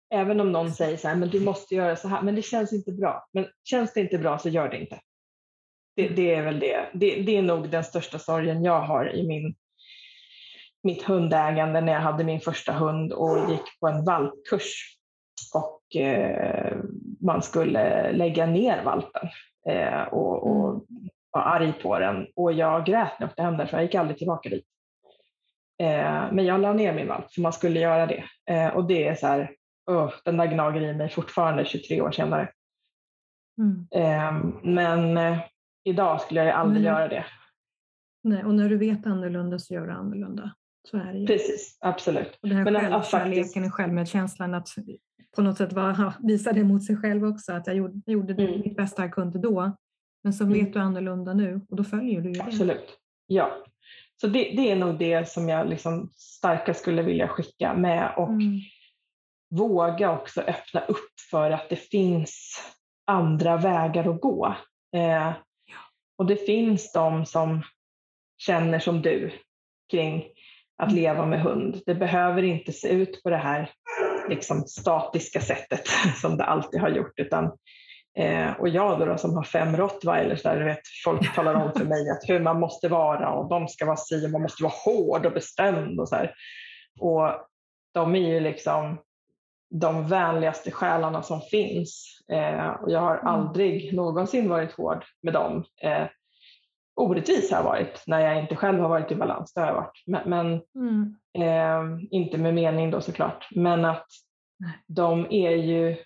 [0.10, 2.74] Även om någon säger så här, men du måste göra så här, men det känns
[2.74, 3.28] inte bra.
[3.34, 5.00] Men känns det inte bra så gör det inte.
[5.96, 6.16] Det, mm.
[6.16, 6.90] det är väl det.
[6.94, 7.22] det.
[7.22, 7.38] det.
[7.38, 9.56] är nog den största sorgen jag har i min,
[10.84, 14.96] mitt hundägande när jag hade min första hund och gick på en valpkurs.
[15.54, 16.78] Och Eh,
[17.22, 19.30] man skulle lägga ner valpen
[19.70, 21.10] eh, och, och mm.
[21.32, 22.28] var arg på den.
[22.36, 24.66] Och jag grät när jag åkte hem därför jag gick aldrig tillbaka dit.
[25.82, 28.24] Eh, men jag la ner min valp för man skulle göra det.
[28.74, 29.52] och det är så här,
[29.90, 32.52] oh, den där gnager i mig fortfarande 23 år senare.
[33.92, 34.54] Mm.
[34.64, 35.38] men
[35.84, 36.94] idag skulle jag aldrig mm.
[36.94, 37.26] göra det.
[38.24, 40.52] Nej, och när du vet annorlunda så gör du annorlunda.
[40.88, 41.28] Så är det ju.
[41.28, 42.40] Precis, absolut.
[42.42, 43.74] Och den här Men självkärleken faktiskt...
[43.74, 44.68] självmedkänslan, att
[45.36, 48.60] på något sätt var, visa det mot sig själv också, att jag gjorde, gjorde mm.
[48.60, 49.72] mitt bästa jag kunde då.
[50.24, 52.44] Men så vet du annorlunda nu och då följer du ju det.
[52.44, 52.98] Absolut.
[53.28, 53.64] Ja.
[54.22, 58.30] Så det, det är nog det som jag liksom starkast skulle vilja skicka med och
[58.30, 58.60] Mm.
[59.50, 62.64] Våga också öppna upp för att det finns
[63.08, 64.56] andra vägar att gå.
[64.96, 65.32] Eh,
[66.18, 67.64] och det finns de som
[68.38, 69.32] känner som du
[69.92, 70.24] kring
[70.78, 71.02] att Mm.
[71.02, 71.82] leva med hund.
[71.86, 73.72] Det behöver inte se ut på det här
[74.30, 75.88] liksom, statiska sättet
[76.22, 77.20] som det alltid har gjort.
[77.20, 77.46] Utan,
[78.18, 81.86] eh, och jag då, då som har fem rottweilers, där vet, folk talar om för
[81.86, 84.74] mig att hur man måste vara och de ska vara si och man måste vara
[84.86, 86.00] hård och bestämd.
[86.00, 86.34] Och, så här.
[87.00, 87.32] och
[87.94, 88.98] de är ju liksom
[89.70, 92.22] de vänligaste själarna som finns.
[92.32, 93.28] Eh, och jag har Mm.
[93.28, 95.64] aldrig någonsin varit hård med dem.
[95.82, 96.08] Eh,
[96.96, 99.54] orättvis har jag varit när jag inte själv har varit i balans.
[99.54, 100.04] Det har jag varit.
[100.08, 101.16] Men, men Mm.
[101.34, 103.48] eh, inte med mening då såklart.
[103.52, 104.08] Men att
[104.88, 105.98] de är ju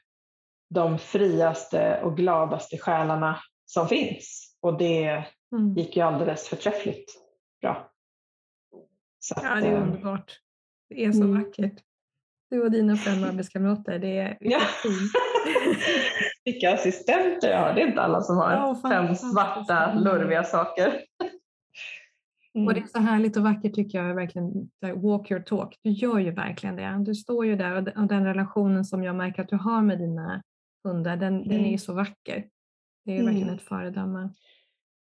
[0.69, 4.57] de friaste och gladaste själarna som finns.
[4.61, 5.73] Och det Mm.
[5.77, 7.13] gick ju alldeles förträffligt
[7.61, 7.91] bra.
[9.19, 10.39] Så Ja, det är eh, underbart.
[10.89, 11.43] Det är så Mm.
[11.43, 11.81] vackert.
[12.53, 14.59] Du och dina fem arbetskamrater, det är Ja.
[14.59, 15.09] vilket team.
[16.45, 17.73] Vilka assistenter jag har.
[17.73, 20.93] Det är inte alla som har Ja, fem svarta lurviga saker.
[22.55, 22.67] Mm.
[22.67, 24.51] Och det är så härligt och vackert tycker jag, verkligen,
[24.95, 25.77] walk your talk.
[25.83, 27.03] Du gör ju verkligen det.
[27.05, 30.41] Du står ju där och den- relationen som jag märker att du har med dina
[30.83, 31.77] hundar, den, den är ju Mm.
[31.77, 32.45] så vacker.
[33.05, 33.55] Det är ju verkligen Mm.
[33.55, 34.29] ett föredöme.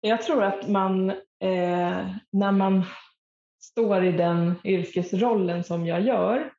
[0.02, 2.84] Jag tror att man, eh, när man
[3.62, 6.52] står i den yrkesrollen som jag gör,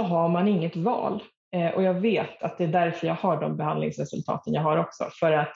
[0.00, 1.22] så har man inget val.
[1.56, 5.08] Eh, och jag vet att det är därför jag har de behandlingsresultaten jag har också.
[5.20, 5.52] För att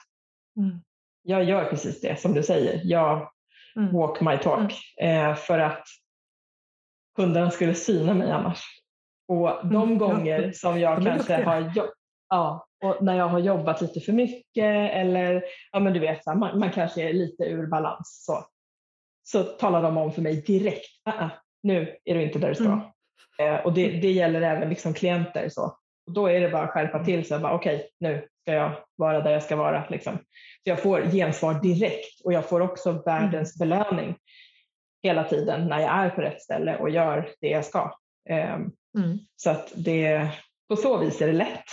[0.57, 0.79] Mm.
[1.23, 2.81] jag gör precis det som du säger.
[2.83, 3.29] Jag
[3.75, 3.93] Mm.
[3.93, 4.73] walk my talk.
[5.01, 5.83] Eh, för att
[7.17, 8.63] hundarna skulle syna mig annars.
[9.27, 11.91] Och de Mm, gånger som jag De kanske har jobbat
[12.29, 16.29] Ja, och när jag har jobbat lite för mycket eller ja, men du vet, så
[16.29, 18.45] här, man, man kanske är lite ur balans så,
[19.23, 21.29] så talar de om för mig direkt, "Ah, ah,
[21.63, 22.65] nu är du inte där du ska.
[22.65, 22.79] Mm.
[23.39, 25.49] Eh, och det, det gäller även liksom klienter.
[25.49, 25.63] Så.
[26.07, 27.37] Och då är det bara att skärpa till sig.
[27.43, 29.83] Okej, nu ska jag vara där jag ska vara.
[29.89, 30.13] Liksom.
[30.17, 34.15] Så jag får gensvar direkt och jag får också världens belöning
[35.03, 37.91] hela tiden när jag är på rätt ställe och gör det jag ska.
[38.29, 38.57] Eh,
[38.97, 39.17] Mm.
[39.35, 40.27] så att det,
[40.69, 41.63] på så vis är det lätt.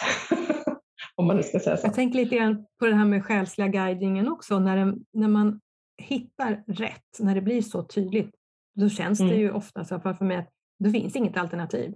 [1.16, 1.86] Om man nu ska säga så.
[1.86, 4.58] Jag tänker lite grann på det här med själsliga guidningen också.
[4.58, 5.60] När, den, när man
[6.02, 8.30] hittar rätt, när det blir så tydligt,
[8.74, 9.38] då känns det Mm.
[9.38, 10.48] ju ofta så för mig att
[10.82, 11.94] det finns inget alternativ.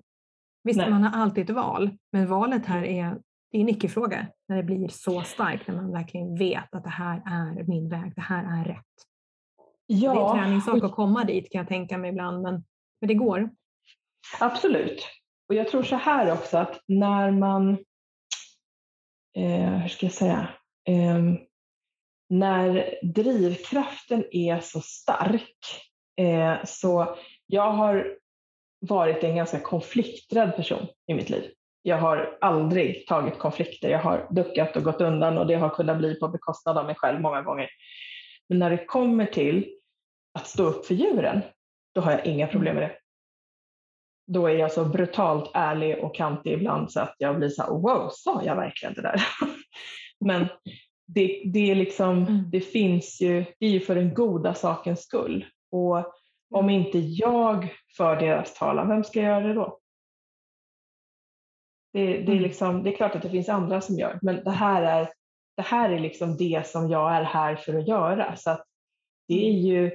[0.64, 0.90] Visst, Nej.
[0.90, 3.18] man har alltid ett val, men valet här är,
[3.50, 6.90] det är en icke-fråga när det blir så starkt, när man verkligen vet att det
[6.90, 8.84] här är min väg, det här är rätt.
[9.88, 12.64] Det är en Ja, träningssak att komma dit kan jag tänka mig ibland, men,
[13.00, 13.50] men det går.
[14.40, 15.06] absolut.
[15.48, 17.70] Och jag tror så här också att när man,
[19.36, 20.48] eh, hur ska jag säga,
[20.88, 21.38] Ehm,
[22.28, 25.56] när drivkraften är så stark
[26.20, 27.16] eh, så
[27.46, 28.16] jag har
[28.88, 31.50] varit en ganska konflikträdd person i mitt liv.
[31.82, 33.88] Jag har aldrig tagit konflikter.
[33.88, 36.94] Jag har duckat och gått undan och det har kunnat bli på bekostnad av mig
[36.94, 37.68] själv många gånger.
[38.48, 39.66] Men när det kommer till
[40.38, 41.42] att stå upp för djuren,
[41.94, 42.96] då har jag inga problem med det.
[44.32, 47.70] Då är jag så brutalt ärlig och kantig ibland så att jag blir så här,
[47.70, 49.20] wow, sa jag verkligen det där?
[50.24, 50.46] Men
[51.06, 52.50] det, det, är liksom, Mm.
[52.50, 55.44] det finns ju, det är ju för den goda sakens skull.
[55.70, 56.12] Och
[56.54, 59.78] om inte jag för deras talan, vem ska göra det då?
[61.92, 62.42] Det, det, är Mm.
[62.42, 65.08] liksom, det är klart att det finns andra som gör, men det här är,
[65.56, 68.36] det här är liksom det som jag är här för att göra.
[68.36, 68.64] Så att
[69.28, 69.90] det är ju,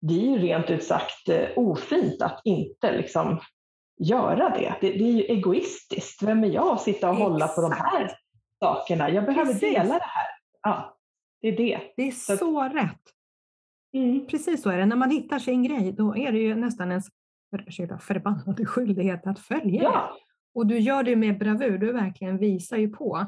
[0.00, 3.40] det är ju rent ut sagt eh, ofint att inte liksom
[3.98, 4.74] göra det.
[4.80, 4.92] det.
[4.92, 6.22] Det är ju egoistiskt.
[6.22, 8.20] Vem är jag att sitta och hålla på de här Exakt.
[8.58, 9.10] sakerna?
[9.10, 9.74] Jag behöver Precis.
[9.74, 10.26] dela det här.
[10.62, 10.96] Ja,
[11.40, 11.80] det är det.
[11.96, 13.00] Det är Så så rätt.
[13.92, 14.26] Mm.
[14.26, 14.86] Precis så är det.
[14.86, 17.06] När man hittar sin grej, då är det ju nästan ens
[17.66, 19.84] ursäkta, förbannade skyldighet att följa det.
[19.84, 20.16] Ja,
[20.54, 21.78] Och du gör det med bravur.
[21.78, 23.26] Du verkligen visar ju på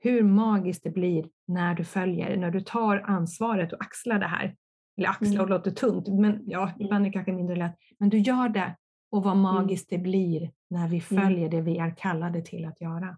[0.00, 4.56] hur magiskt det blir när du följer, när du tar ansvaret och axlar det här.
[4.98, 5.48] Eller axla Mm.
[5.48, 7.74] låter tungt, men ja, ibland är det kanske mindre lätt.
[7.98, 8.76] Men du gör det
[9.10, 11.22] och vad magiskt det blir när vi Mm.
[11.24, 13.16] följer det vi är kallade till att göra.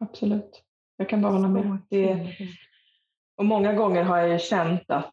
[0.00, 0.62] absolut.
[0.96, 1.78] Jag kan bara hålla med.
[1.90, 2.32] Det,
[3.36, 5.12] och många gånger har jag ju känt att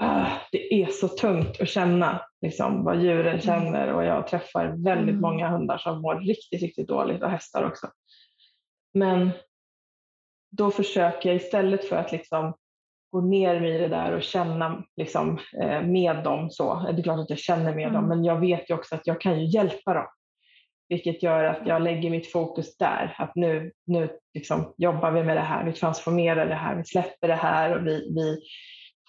[0.00, 5.08] ah, det är så tungt att känna liksom, vad djuren känner och jag träffar väldigt
[5.08, 5.20] Mm.
[5.20, 7.86] många hundar som mår riktigt, riktigt dåligt och hästar också.
[8.94, 9.30] Men
[10.50, 12.54] då försöker jag istället för att liksom
[13.12, 16.92] gå ner i det där och känna liksom, eh, med dem så.
[16.92, 18.08] Det är klart att jag känner med dem Mm.
[18.08, 20.06] men jag vet ju också att jag kan ju hjälpa dem.
[20.88, 23.14] vilket gör att jag lägger mitt fokus där.
[23.18, 27.28] Att nu, nu liksom jobbar vi med det här, vi transformerar det här, vi släpper
[27.28, 28.40] det här och vi, vi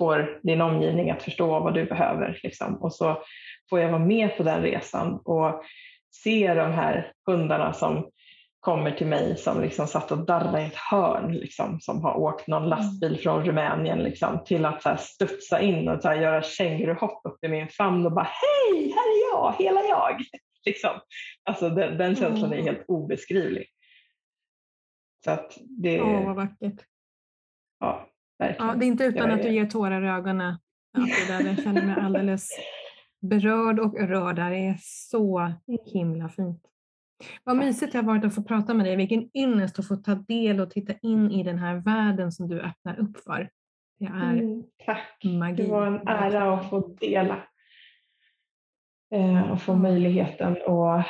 [0.01, 2.39] får din omgivning att förstå vad du behöver.
[2.43, 2.75] Liksom.
[2.75, 3.23] Och så
[3.69, 5.63] får jag vara med på den resan och
[6.23, 8.09] se de här hundarna som
[8.59, 12.47] kommer till mig som liksom satt och darrade i ett hörn, liksom, som har åkt
[12.47, 12.69] någon mm.
[12.69, 17.21] lastbil från Rumänien liksom, till att så här, studsa in och så här, göra känguruhopp
[17.23, 20.21] upp i min famn och bara hej, här är jag, hela jag.
[20.65, 20.91] Liksom.
[21.43, 23.67] Alltså, den, den känslan är helt obeskrivlig.
[25.23, 26.01] Så att det...
[26.01, 26.85] Åh, vad vackert.
[27.79, 28.11] Ja,
[28.41, 28.67] verkligen.
[28.67, 30.55] Ja, det är inte utan att du ger tårar i ögonen.
[31.27, 32.49] Där, jag känner mig alldeles
[33.21, 34.35] berörd och rörd.
[34.35, 35.51] Det är så
[35.85, 36.63] himla fint.
[37.43, 38.95] Vad mysigt det har varit att få prata med dig.
[38.95, 42.61] Vilken ynnest att få ta del och titta in i den här världen som du
[42.61, 43.49] öppnar upp för.
[43.99, 45.23] Det är mm, tack.
[45.23, 45.63] magi.
[45.63, 47.43] Det var en ära att få dela
[49.13, 50.53] eh, och få möjligheten.
[50.53, 51.03] Och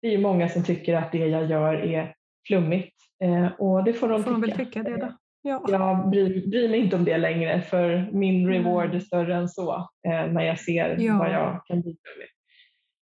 [0.00, 2.14] det är ju många som tycker att det jag gör är
[2.46, 4.46] flummigt eh, och det får de får tycka.
[4.46, 5.12] De väl tycka det då.
[5.46, 5.64] Ja.
[5.68, 9.74] Jag bryr, bryr, mig inte om det längre för min reward är större än så
[10.06, 11.18] eh, när jag ser ja.
[11.18, 12.28] vad jag kan bidra med.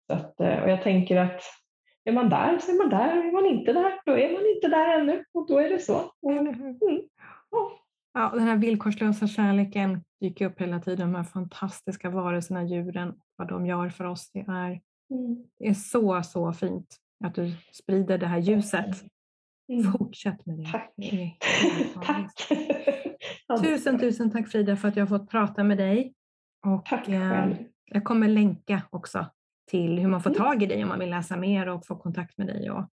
[0.08, 1.42] Så att, eh, och jag tänker att
[2.04, 4.68] är man där så är man där, är man inte där då är man inte
[4.68, 6.12] där ännu och då är det så.
[6.30, 7.02] Mm.
[7.52, 7.72] Ja.
[8.14, 13.48] ja, den här villkorslösa kärleken dyker upp hela tiden, de här fantastiska varelserna, djuren, vad
[13.48, 14.32] de gör för oss.
[14.32, 15.46] Det är, mm.
[15.60, 19.04] det är så, så fint att du sprider det här ljuset.
[19.72, 19.92] Mm.
[19.92, 20.72] Fortsätt med det.
[20.72, 20.94] Tack.
[20.96, 21.34] Det
[22.06, 22.48] tack.
[23.64, 26.14] tusen, tusen tack Frida för att jag har fått prata med dig.
[26.68, 27.56] Och, tack eh, själv.
[27.86, 29.26] Jag kommer länka också
[29.70, 30.42] till hur man får mm.
[30.42, 32.72] tag i dig om man vill läsa mer och få kontakt med dig.
[32.72, 32.90] Och,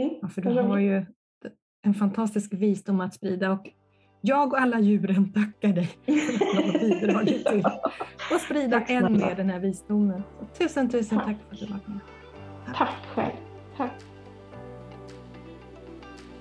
[0.00, 0.30] mm.
[0.30, 1.06] för du har ju
[1.82, 3.68] en fantastisk visdom att sprida och
[4.20, 7.66] jag och alla djuren tackar dig för att du har bidragit till
[8.34, 10.22] att sprida än mer den här visdomen.
[10.38, 11.26] Så tusen, tusen tack.
[11.26, 12.00] tack för att du var med.
[12.66, 13.36] Tack, tack själv.
[13.76, 14.11] Tack.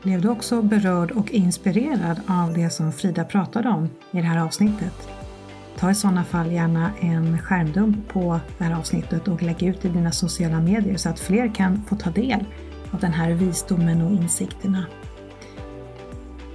[0.04, 4.46] Blev du också berörd och inspirerad av det som Frida pratade om i det här
[4.46, 5.10] avsnittet?
[5.78, 9.90] Ta i sådana fall gärna en skärmdump på det här avsnittet och lägg ut i
[9.90, 12.46] dina sociala medier så att fler kan få ta del
[12.92, 14.86] av den här visdomen och insikterna.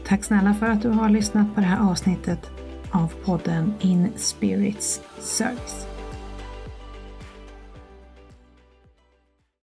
[0.06, 2.50] Tack snälla för att du har lyssnat på det här avsnittet
[2.90, 5.95] av podden In Spirits Service.